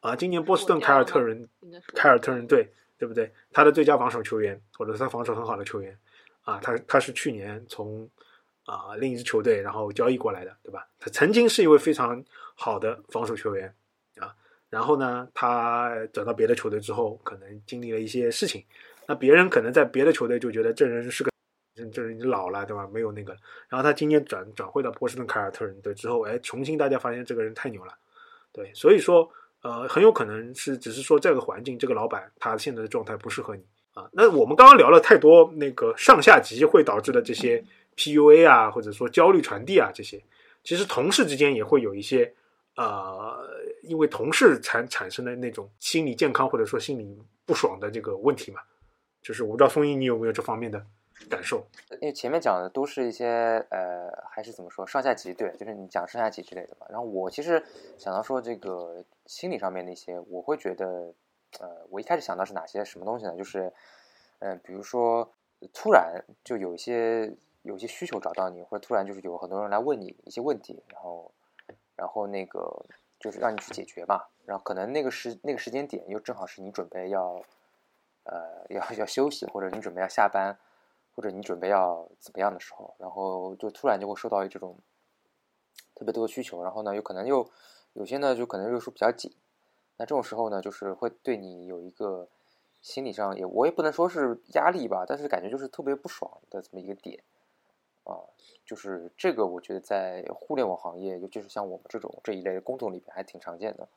[0.00, 1.48] 啊，今年波士顿凯尔特人
[1.94, 3.32] 凯尔特人队对不对？
[3.52, 5.96] 他的最佳防守球员或者是他防守很好的球员
[6.42, 8.08] 啊，他他是去年从
[8.64, 10.86] 啊，另一支球队然后交易过来的，对吧？
[10.98, 13.74] 他曾经是一位非常好的防守球员
[14.16, 14.34] 啊，
[14.70, 18.64] 然后呢，他转到别的球队之后，可能经历了一些事情，
[19.06, 21.30] 那别人可能在别的球队就觉得这人是个，
[21.86, 22.88] 这人已经老了，对吧？
[22.92, 23.36] 没有那个，
[23.68, 27.94] 然后他今年转转会到波士顿凯尔特人队之后，哎，重新大家发现这个人太牛了，
[28.52, 29.30] 对，所以说，
[29.62, 33.62] 呃，很有可能是只是说这个环境，这个老板他现在的状态不适合你
[33.94, 34.08] 啊。
[34.12, 37.64] 那我们刚刚聊了太多那个上下级会导致的这些。
[37.98, 40.22] PUA 啊，或者说焦虑传递啊，这些
[40.62, 42.32] 其实同事之间也会有一些，
[42.76, 43.36] 呃，
[43.82, 48.60] 因为同事产产生的那种心理健康或者说心理不爽的这个问题嘛。
[49.20, 50.86] 就是我不知道松英你有没有这方面的
[51.28, 51.66] 感受？
[52.00, 56.86] 因为前面讲的都是一些呃，还是怎么说上下级对，就是你讲上下级之类的嘛。
[56.88, 57.64] 然后我其实
[57.96, 61.12] 想到说这个心理上面那些，我会觉得，
[61.60, 63.36] 呃，我一开始想到是哪些什么东西呢？
[63.36, 63.72] 就是，
[64.38, 65.32] 嗯，比如说
[65.72, 67.32] 突然就有一些。
[67.62, 71.30] 有些需求找到你，或者突然就是有很多人来问你一些问题，然后，
[71.96, 72.86] 然后那个
[73.20, 74.22] 就是让你去解决嘛。
[74.46, 77.42] 然后可能那个时那个时间点又正好是你准备要，
[78.22, 80.56] 呃，要要休息，或者你准备要下班，
[81.18, 84.76] 或者你准备要怎么样的时候，然后就突然就会收到这种
[85.96, 87.44] 特别多的需求，然后呢，有可能又
[87.94, 89.32] 有些呢就可能又说比较紧。
[89.96, 92.28] 那这种时候呢，就是会对你有一个
[92.80, 97.20] 心理上也我也不能说是压力吧，但是感觉就是特别不爽的这么一个点。
[98.04, 98.14] 啊，
[98.64, 103.88] 就是这个，我觉得在互联网行业，尤其是像我们这种这一类的工种里边，还挺常见的。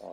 [0.00, 0.12] 呃，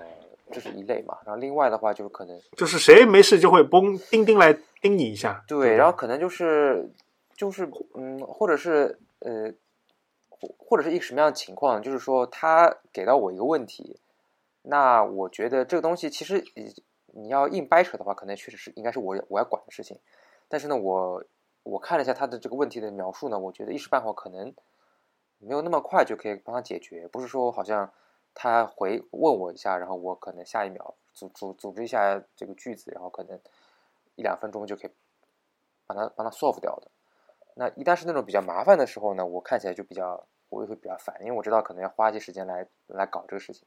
[0.54, 1.18] 这是一类嘛。
[1.26, 5.44] 然后另外的话，就是可能就是谁没事就会嘣钉钉来盯你一下。
[5.48, 6.90] 对，然后可能就是
[7.36, 9.52] 就是嗯，或者是呃，
[10.58, 11.82] 或者是一个什么样的情况？
[11.82, 14.00] 就是说他给到我一个问题，
[14.64, 16.44] 那我觉得这个东西其实
[17.08, 20.00] 你要硬掰扯的话，可能确实是应该是我我要管的事情。
[20.48, 21.24] 但是呢，我。
[21.64, 24.52] 我看了一下他的这个问题的描述呢，我觉得一时半会可能
[25.38, 27.92] 没有那么快就可以帮他解决，不是说好像
[28.34, 33.38] 他回问我一下，然后我可能下一秒组组组织一下这个句子，然后可能
[34.20, 34.92] 一两分钟就可以
[35.88, 36.92] 把它把它 solve 掉的。
[37.56, 43.66] 那一旦是那种比较麻烦的时候呢，我看起来就比较我也会比较烦，因为我知道可能要花一些时间来来搞这个事情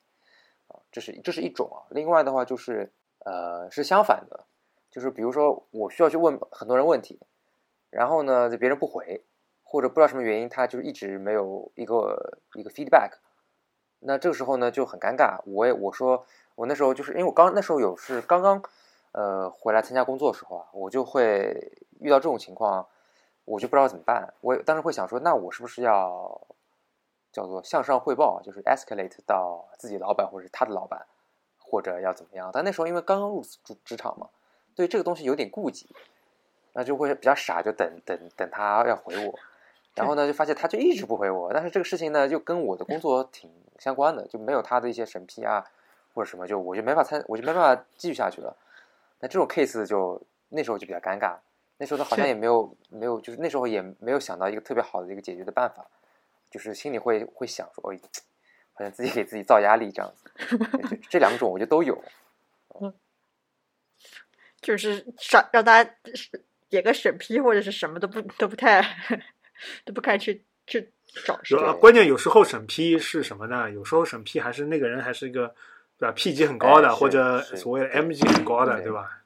[0.69, 1.89] 啊，这是这是一种啊。
[1.91, 4.45] 另外的话就是呃是相反的，
[4.91, 7.19] 就是比如说我需要去问很多人问题。
[7.91, 9.23] 然后呢，别人不回，
[9.63, 13.19] 或者不知道什么原因，他就一直没有一个一个 feedback。
[13.99, 15.43] 那这个时候呢就很尴尬。
[15.45, 16.25] 我也我说
[16.55, 18.63] 我那时候就是因为我刚那时候有是刚刚
[19.13, 22.87] 呃回来参加工作的时候啊，我就会遇到这种情况，
[23.45, 24.35] 我就不知道怎么办。
[24.41, 26.41] 我当时会想说，那我是不是要
[27.33, 31.07] 叫做向上汇报，就是 escalate 到自己老板或者是他的老板，
[31.59, 32.51] 或者要怎么样？
[32.53, 34.29] 但那时候因为刚刚入职职场嘛，
[34.75, 35.89] 对这个东西有点顾忌。
[36.75, 39.39] 那就会比较傻，就等等等他要回我，
[39.95, 45.63] 然后呢就发现他就一直不回我，但是这个事情呢就跟我的工作挺相关的，就没有他的一些审批啊
[46.15, 48.57] 或者什么，就我就没法参，我就没办法继续下去了。
[49.23, 50.21] 那这种 case 就
[50.51, 51.39] 那时候就比较尴尬，
[51.79, 55.87] 那时候他好像也没有没有，就是那时候也没有想到一个特别好的一个解决的办法，
[56.51, 57.99] 就是心里会会想说，哎，
[58.75, 60.59] 好像自己给自己造压力这样子。
[61.09, 62.05] 这两种我觉得都有，
[62.81, 62.93] 嗯，
[64.61, 65.95] 就是让让大家。
[66.73, 68.83] 点个审批或者是什么都不都不太
[69.85, 70.91] 都不该去去
[71.27, 71.55] 找事。
[71.79, 73.71] 关键有时候审批是什么呢？
[73.71, 75.55] 有时候审批还是那个人还是一个
[76.03, 79.23] 对吧？P 级很高的，或者所谓的 M 级很高的，对吧？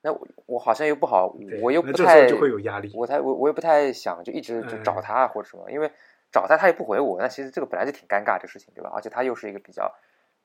[0.00, 2.90] 那我我好像又不好，我又不太就会有压力。
[2.92, 5.88] 我才我我又不太想就一直就找他或者什么，因为
[6.32, 8.90] 找他他也不回我，那其实这个本来就挺尴尬这事情，对吧？
[8.92, 9.94] 而且他又是一个比较，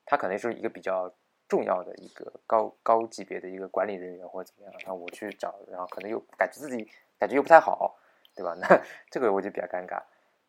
[0.06, 1.12] 他可能是一个比较。
[1.48, 6.86] 重要的一个高高级别的一个管理人员或者怎么样，然后我去找，然后可能又感觉自己
[7.18, 7.96] 感觉又不太好，
[8.36, 8.54] 对吧？
[8.60, 10.02] 那这个我就比较尴尬。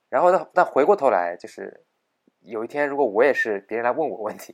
[0.09, 1.85] 然后呢，但回过头来，就是
[2.41, 4.53] 有一天如果我也是别人来问我问题，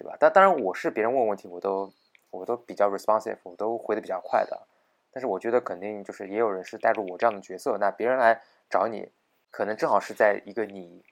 [0.00, 0.16] 对吧？
[0.18, 1.92] 但当然我是别人问问题，我都
[2.30, 4.66] 我都比较 responsive，我都回的比较快的。
[5.12, 8.40] 但是我觉得肯定就是也有人是带入我这样的角色，那别人来
[8.70, 9.12] 找你，
[9.50, 11.04] 可能正好是在一个你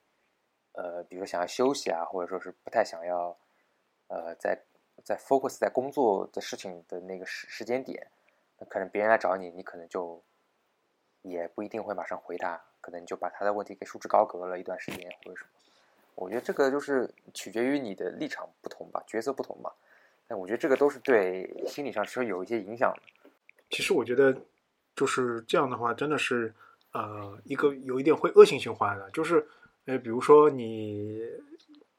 [0.72, 3.36] 呃，比如说想要休息啊，或者说是不太想要。
[4.10, 4.58] 呃，在
[5.04, 8.10] 在 focus 在工作的事情的那个时时间点，
[8.58, 10.24] 那可能别人来找你，你可能就
[11.20, 15.57] 也不一定会马上回答，可能就把他的问题给束之高阁了一段时间或者什么。
[16.18, 19.72] 我觉得这个就是取决于你的立场不同吧，角色不同吧。
[20.26, 23.30] 但我觉得这个都是对心理上是有一些影响的。
[23.70, 24.36] 其实我觉得
[24.94, 26.52] 就是这样的话，真的是
[26.92, 29.46] 呃一个有一点会恶性循环的，就是
[29.86, 31.22] 呃比如说你。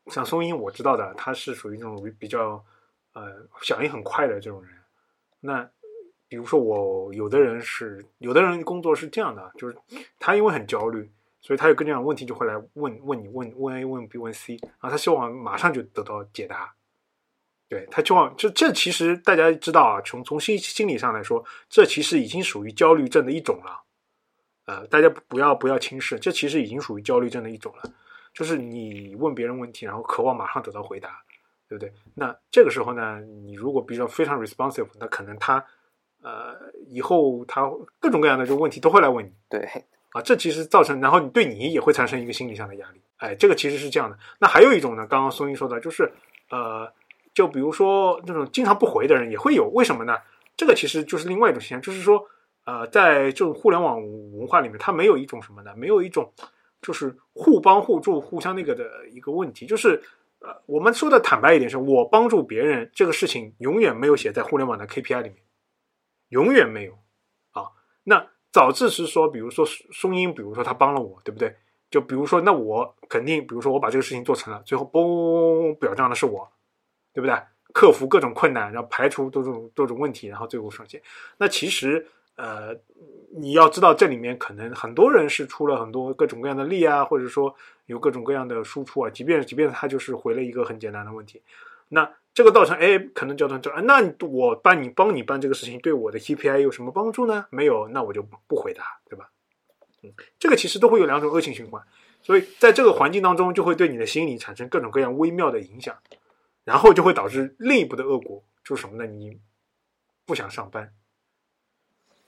[0.08, 2.66] 像松英，我知道的，他是属于那种比较，
[3.14, 4.74] 呃，响应很快的这种人。
[5.40, 5.70] 那
[6.28, 9.78] 比如说我，有的人是，有的人工作是这样的，就是
[10.18, 11.08] 他因为很焦虑，
[11.42, 16.74] 所以他有各种各样的问题就会来问问你，问问 A 问 B 问 C，然后他希望马上就得到解答。
[17.68, 23.84] 对他希望这这其实大家知道啊，从从心心理上来说，这其实已经属于焦虑症的一种了。
[24.66, 27.94] 呃，大家不要不要轻视，这其实已经属于焦虑症的一种了。
[28.34, 31.24] 就是你问别人问题，然后渴望马上得到回答，
[31.68, 31.94] 对不对？
[32.16, 35.64] 那这个时候呢，你如果比较非常 responsive，那可能他
[36.22, 36.56] 呃
[36.88, 39.32] 以后他各种各样的这个问题都会来问你。
[39.48, 39.68] 对
[40.12, 43.02] 啊，这其实造成，然后你对你也会产生一个心理上的压力。
[43.18, 44.18] 哎，这个其实是这样的。
[44.40, 46.12] 那还有一种呢，刚刚松英说的，就是
[46.50, 46.92] 呃，
[47.34, 50.18] 就比如说那种经常不回的人也会有，为什么呢？
[50.56, 52.26] 这个其实就是另外一种现象，就是说
[52.66, 54.02] 呃，在这种互联网
[54.38, 55.74] 文化里面，它没有一种什么呢？
[55.76, 56.32] 没有一种。
[56.82, 60.02] 就是互帮互助、互相那个的一个问题，就是
[60.40, 65.36] 呃，我们说的坦白一点，是我帮助别人这个事情永远没有写在互联网的 KPI 里面，
[66.30, 66.94] 永远没有
[67.52, 67.68] 啊。
[68.06, 71.56] 那早自是说，比如说松英，比如说他帮了我，对不对？
[71.90, 76.50] 就比如说，那我肯定，比如说我把这个事情做成了，最后嘣表彰的是我，
[77.14, 77.36] 对不对？
[77.74, 81.02] 克服各种困难，然后排除多种多种问题，然后最后上线。
[81.38, 82.08] 那其实。
[82.42, 82.74] 呃，
[83.34, 87.54] 你要知道，这里面可能很多人是出了很多各种各样的力啊，或者说
[87.88, 89.10] 有各种各样的输出啊。
[89.10, 91.42] 即便即便他就是回了一个很简单的问题，
[91.90, 97.46] 那这个造成哎，可能叫成这，那我帮你帮你办这个事情，对我的 KPI 有什么帮助呢？
[97.50, 99.30] 没有，那我就不回答，对吧？
[100.04, 101.84] 嗯，这个其实都会有两种恶性循环，
[102.22, 105.98] 所以在这个环境当中，就会对你的心理产生各种各样微妙的影响，
[106.64, 109.06] 然后就会导致另一步的恶果，就是什么呢？
[109.10, 109.38] 你
[110.26, 110.94] 不想上班。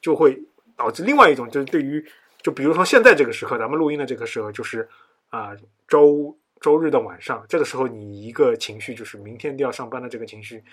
[0.01, 0.41] 就会
[0.75, 2.03] 导致另外一种，就是对于，
[2.41, 4.89] 就比如说现在这个时刻，咱们录音的这个时候，就是
[5.29, 5.55] 啊，
[5.87, 10.63] 周周日的晚上，这个时候你一个情绪就是明天都要上班的这个情绪，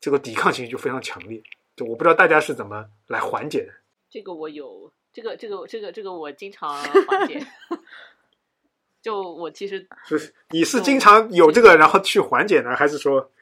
[0.00, 1.42] 这个抵抗情绪就非常强烈。
[1.76, 3.72] 就我不知道大家是怎么来缓解的。
[4.08, 7.44] 这个我有，这个这个这个这个我经常缓解。
[9.02, 13.32] 就我其实 就是你是经常有这个然后去缓解呢，还是说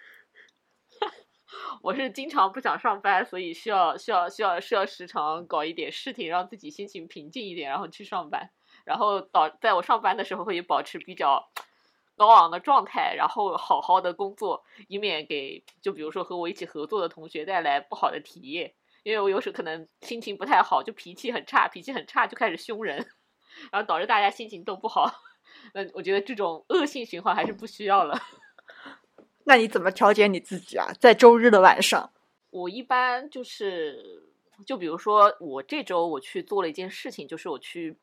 [1.82, 8.48] 我是经常不想上班，所以需要需要需要需要时常搞一点事情，让自己心情平静一点，然后去上班，
[8.84, 11.48] 然后导在我上班的时候会保持比较
[12.16, 18.72] 高昂的状态，然后好好的工作，以免给就比如说和我一起合作的同学带来不好的体验。
[19.02, 22.98] 因为我有时可能心情不太好，就脾气很差，脾气很差就开始凶人，
[23.72, 25.10] 然后导致大家心情都不好。
[25.72, 28.18] 嗯，我觉得这种恶性循环还是不需要了。
[29.44, 30.92] 那你怎么调节你自己啊？
[31.00, 32.12] 在周日的晚上，
[32.50, 34.22] 我一般就是，
[34.66, 37.96] 就比如说我这周我去做了一件事情，就是我去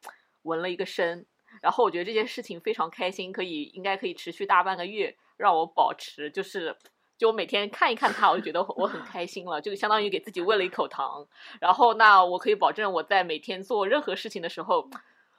[0.47, 1.27] 纹了一个身，
[1.61, 6.75] 然后我觉得这件事情非常开心，可以应该可以持续大半个月，让我保持就是。
[7.19, 11.27] 就我每天看一看它，我就觉得我很开心了，就相当于给自己喂了一口糖。
[11.59, 14.87] 然后，那我可以保证我在每天做任何事情的时候，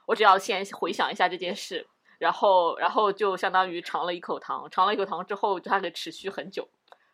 [0.05, 1.87] 我只要先回想一下这件事，
[2.17, 6.67] 然后，然后就相当于尝了一口糖，尝了一口糖之后，它可以持续很久，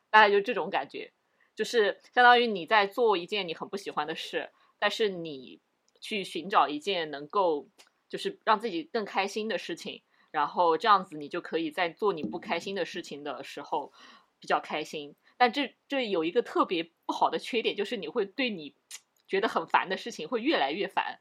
[0.09, 1.13] 大概就这种感觉，
[1.53, 5.61] 就是相当于你在做一件你很不喜欢的事，但是你
[6.05, 7.67] 去寻找一件能够
[8.07, 13.91] 就是让自己更开心的事情，然后这样子你就可以在做你不开心的事情的时候
[14.39, 15.15] 比较开心。
[15.35, 18.75] 但这这有一个特别不好的缺点，就是你会对你
[19.27, 21.19] 觉得很烦的事情会越来越烦，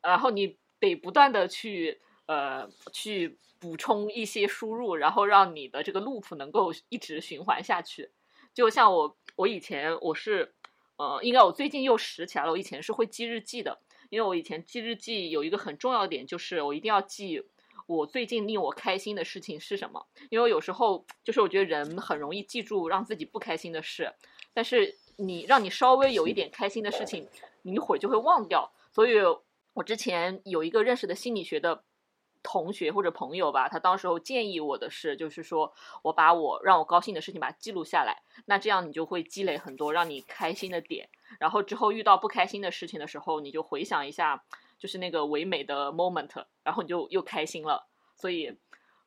[0.00, 8.12] 然后你得不断的去呃去补充一些输入，然后让你的这个 loop 能够一直循环下去。
[8.54, 10.54] 就像我我以前我是
[11.00, 13.80] 呃，应该我最近又拾起来了，我以前是会记日记的，
[14.10, 17.42] 因为我以前记日记有一个很重要的点，就是我一定要记。
[17.86, 20.06] 我最近令我开心的事情是什么？
[20.28, 24.12] 因为有时候就是我觉得人很容易记住让自己不开心的事，
[24.52, 27.26] 但是你让你稍微有一点开心的事情，
[27.62, 28.70] 你一会儿就会忘掉。
[28.92, 29.14] 所以
[29.72, 31.82] 我之前有一个认识的心理学的
[32.42, 35.72] 同学或者朋友吧，他当时候建议我的是，就是说
[36.02, 44.44] 我把我让我高兴的事情把它记录下来，那这样你就会积累很多让你开心的点，然后之后遇到不开心的事情的时候，你就回想一下。
[44.80, 47.86] 就是那个唯美的 moment，然后你就又开心了，
[48.16, 48.56] 所以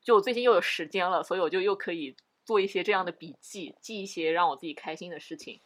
[0.04, 2.14] 就我最近又有时间了，所以我就又可以
[2.44, 5.60] 做一些这样的笔记，记一些让我自己开心的事情。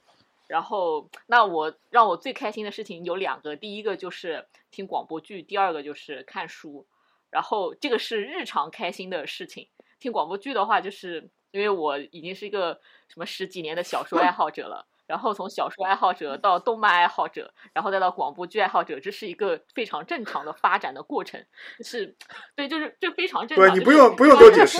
[0.47, 6.87] 然后，那我让我最开心的事情有两个，第一个就是听广播剧，第二个就是看书。
[7.31, 9.68] 然后这个是日常开心的事情。
[9.99, 14.87] 听广播剧的话，就是因为我已经是一个什么十几年的小说爱好者了。
[15.07, 21.43] 然后从小说爱好者到动漫爱好者，然后再到广播剧爱好者，这是一个非常正常的发展的过程。
[21.79, 22.14] 就是，
[22.55, 23.66] 对，就是这非常正常。
[23.66, 24.79] 对你不用不用多解释，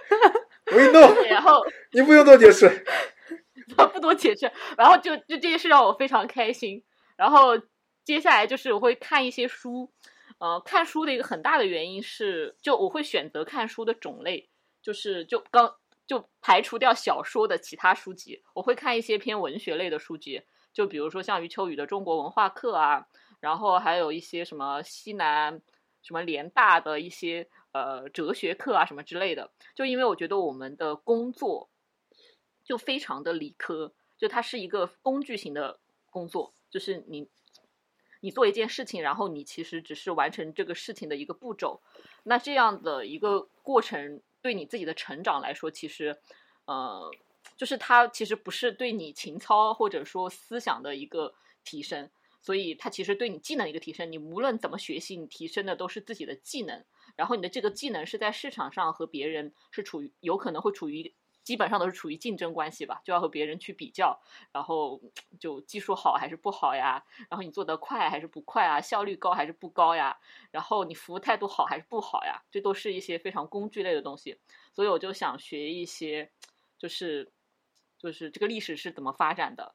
[0.72, 1.28] We know。
[1.28, 1.60] 然后
[1.92, 2.86] 你不用多解释，
[3.92, 4.50] 不多解释。
[4.78, 6.82] 然后就就这件事让我非常开心。
[7.18, 7.60] 然后
[8.02, 9.92] 接下来就是我会看一些书，
[10.40, 14.50] 呃，看书的一个很大的原因是，就我会选择看书的种类，
[14.82, 15.76] 就是就刚。
[16.06, 23.06] 就排除掉小说的其他书籍，我会看一些偏文学类的书籍，就比如说像余秋雨的《中国文化课》啊，
[23.38, 25.62] 然后还有一些什么西南、
[26.02, 29.52] 什么联大的一些呃哲学课啊什么之类的。
[29.72, 31.70] 就因为我觉得我们的工作
[32.64, 35.78] 就非常的理科，就它是一个工具型的
[36.10, 37.28] 工作，就是你
[38.20, 41.80] 你做一件事情，然后你其实只是完成这个事情的一个步骤，
[42.22, 44.20] 那这样的一个过程。
[44.42, 46.18] 对你自己的成长来说，其实，
[46.64, 47.12] 呃，
[47.58, 52.08] 就是它其实不是对你情操或者说思想的一个提升，
[52.40, 54.10] 所以它其实对你技能一个提升。
[54.10, 56.82] 你无论怎么学习，你提升的都是自己的技能，
[57.16, 61.12] 然后你的这个技能是在市场上和别人是处于有可能会处于
[61.50, 64.16] 基本上都是处于竞争关系吧，就要和别人去比较，
[64.52, 65.00] 然后
[65.40, 70.16] 就技术好还是不好呀，然后你做得快还是不快啊，效率高还是不高呀，
[70.52, 74.38] 然后你服务态度好还是不好呀，这都是一些非常工具类的东西，
[74.72, 76.30] 所以我就想学一些，
[76.78, 77.28] 就是
[77.98, 79.74] 就是这个历史是怎么发展的，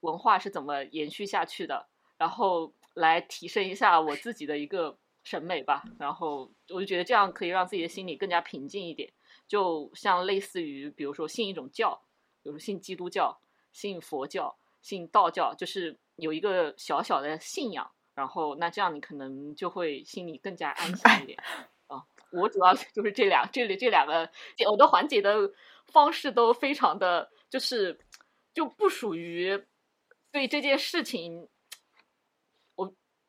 [0.00, 9.10] 文化是怎么延续下去的，然后来提升一下我自己的一个审美吧，然后我就觉得这样可以让自己的心里更加平静一点。
[9.46, 12.00] 就像类似于，比如说信一种教，
[12.42, 13.38] 比如说信基督教、
[13.72, 21.38] 信佛教、信道教，就是有一个小小的信仰，然后那这样你可能就会心里更加安心一点
[21.88, 22.02] 啊。
[22.30, 24.28] 我主要就是这两这里这两个
[24.70, 25.52] 我的缓解的
[25.86, 27.98] 方式都非常的，就是
[28.52, 29.62] 就不属于
[30.32, 31.48] 对这件事情。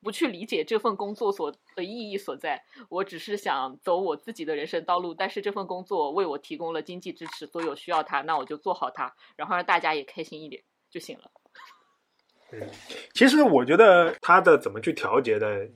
[0.05, 5.15] 不去理解这份工作所的意义所在，我只是想走我自己的人生道路。
[5.15, 11.31] 但是这份工作为我提供了经济支持，所以我需要它，那我就做好它，然后让大家也开心一点就行了。
[12.51, 12.61] 嗯
[13.15, 15.67] 其实我觉得他的怎么去调节的，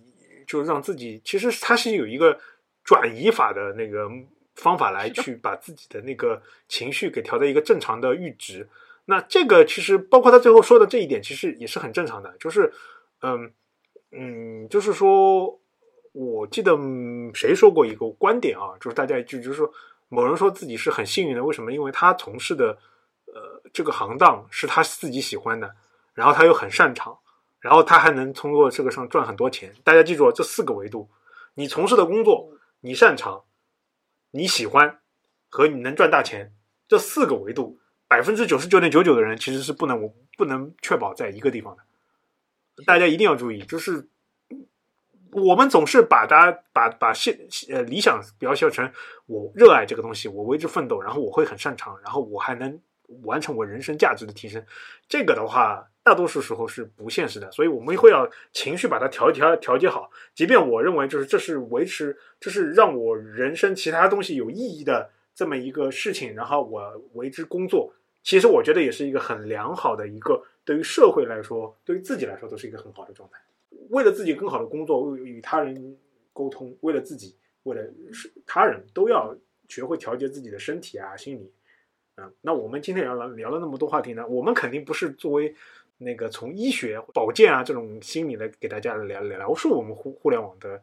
[0.48, 2.40] 就让自己其实他是有一个
[2.84, 4.08] 转移法的那个
[4.56, 8.70] 方法来去把自己的那个情绪给调到一个正常的阈值。
[9.06, 12.72] 那这个其实包括他最后说的这一点，其实也是很正常的，就是
[13.22, 13.52] 嗯
[14.12, 15.60] 嗯，就是说，
[16.12, 16.78] 我记得
[17.34, 19.72] 谁说过一个观点啊，就是大家就就是说，
[20.08, 21.72] 某人说自己是很幸运的，为什么？
[21.72, 22.78] 因为他从事的
[23.26, 25.76] 呃这个行当是他自己喜欢的。
[26.16, 27.18] 然后他又很擅长，
[27.62, 29.74] 然后他还能通过这个上赚很多钱。
[29.86, 31.10] 大家记住这四个维度：
[31.54, 32.52] 你从事的工作、
[32.82, 33.44] 你擅长、
[34.32, 35.00] 你喜欢
[35.48, 36.54] 和你能赚大钱。
[36.90, 37.80] 这四个维度，
[38.10, 41.84] 百分之九十九点九九的人其实是不能不能确保在一个地方的。
[42.86, 44.08] 大家一定要注意，就是
[45.32, 48.92] 我们总是把大家把把现呃理想描写成
[49.26, 52.80] 我热爱这个东西，我为之奋斗，然后我会很擅长，然后我还能
[53.24, 54.64] 完成我人生价值的提升。
[55.08, 55.86] 这个的话。
[56.02, 60.10] 大多数时候是不现实的，所以我们会要情绪把它调调调节好。
[60.34, 66.82] 即便我认为就是这是维持，这是让我人生其他东西有意义的这么一个事情，然后我
[67.14, 73.40] 为之工作，其实我觉得也是一个很良好的一个，对于社会来说，对于自己来说都是一个很好的状态。
[73.90, 75.98] 为了自己更好的工作，为与他人
[76.32, 77.82] 沟通，为了自己，为了
[78.14, 79.36] 是他人都要
[79.68, 81.52] 学会调节自己的身体啊、心理
[82.14, 82.32] 啊。
[82.42, 85.56] 那我们今天聊了聊了那么多话题呢，我们肯定不是作为。
[86.02, 90.82] 那个从医学保健啊这种心理来给大家聊描述我们互互联网的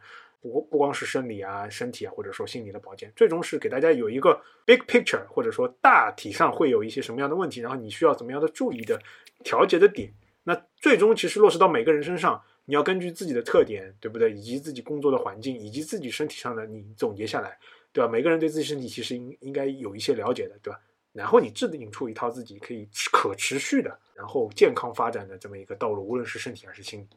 [0.50, 9.00] 不不光是生理啊身体啊或者说心理的保健，最终是给大家有一个 big picture 或者说大体上会有一些什么样的问题，然后你需要怎么样的注意的
[9.44, 10.12] 调节的点。
[10.44, 14.32] 那最终其实落实到每个人身上，你要根据自己的特点，对不对？
[14.32, 17.58] 以及自己工作的环境，以及自己身体上的你总结下来，
[17.92, 18.08] 对吧？
[18.08, 20.78] 每个人对自己身体其实应应该有一些了解的，对吧？
[21.12, 27.08] 然后你制定出一套自己可以可持续的，然后健康发展的这么一个道路，无论是身体还是心理，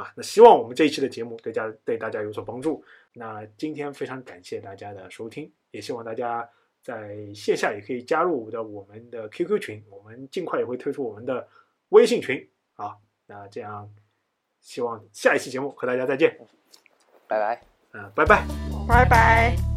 [0.00, 0.12] 吧？
[0.16, 2.82] 那希望我们这一期的节目对家对大家有所帮助。
[3.12, 6.48] 那今天非常感谢大家的收听，也希望大家
[6.82, 11.46] 在线下也可以加入的我们的 QQ 群，我们尽快也会推出我们的
[11.90, 12.96] 微信群啊。
[13.26, 13.88] 那这样，
[14.60, 16.36] 希望下一期节目和大家再见，
[17.28, 18.44] 拜拜，嗯，拜拜，
[18.88, 19.69] 拜拜。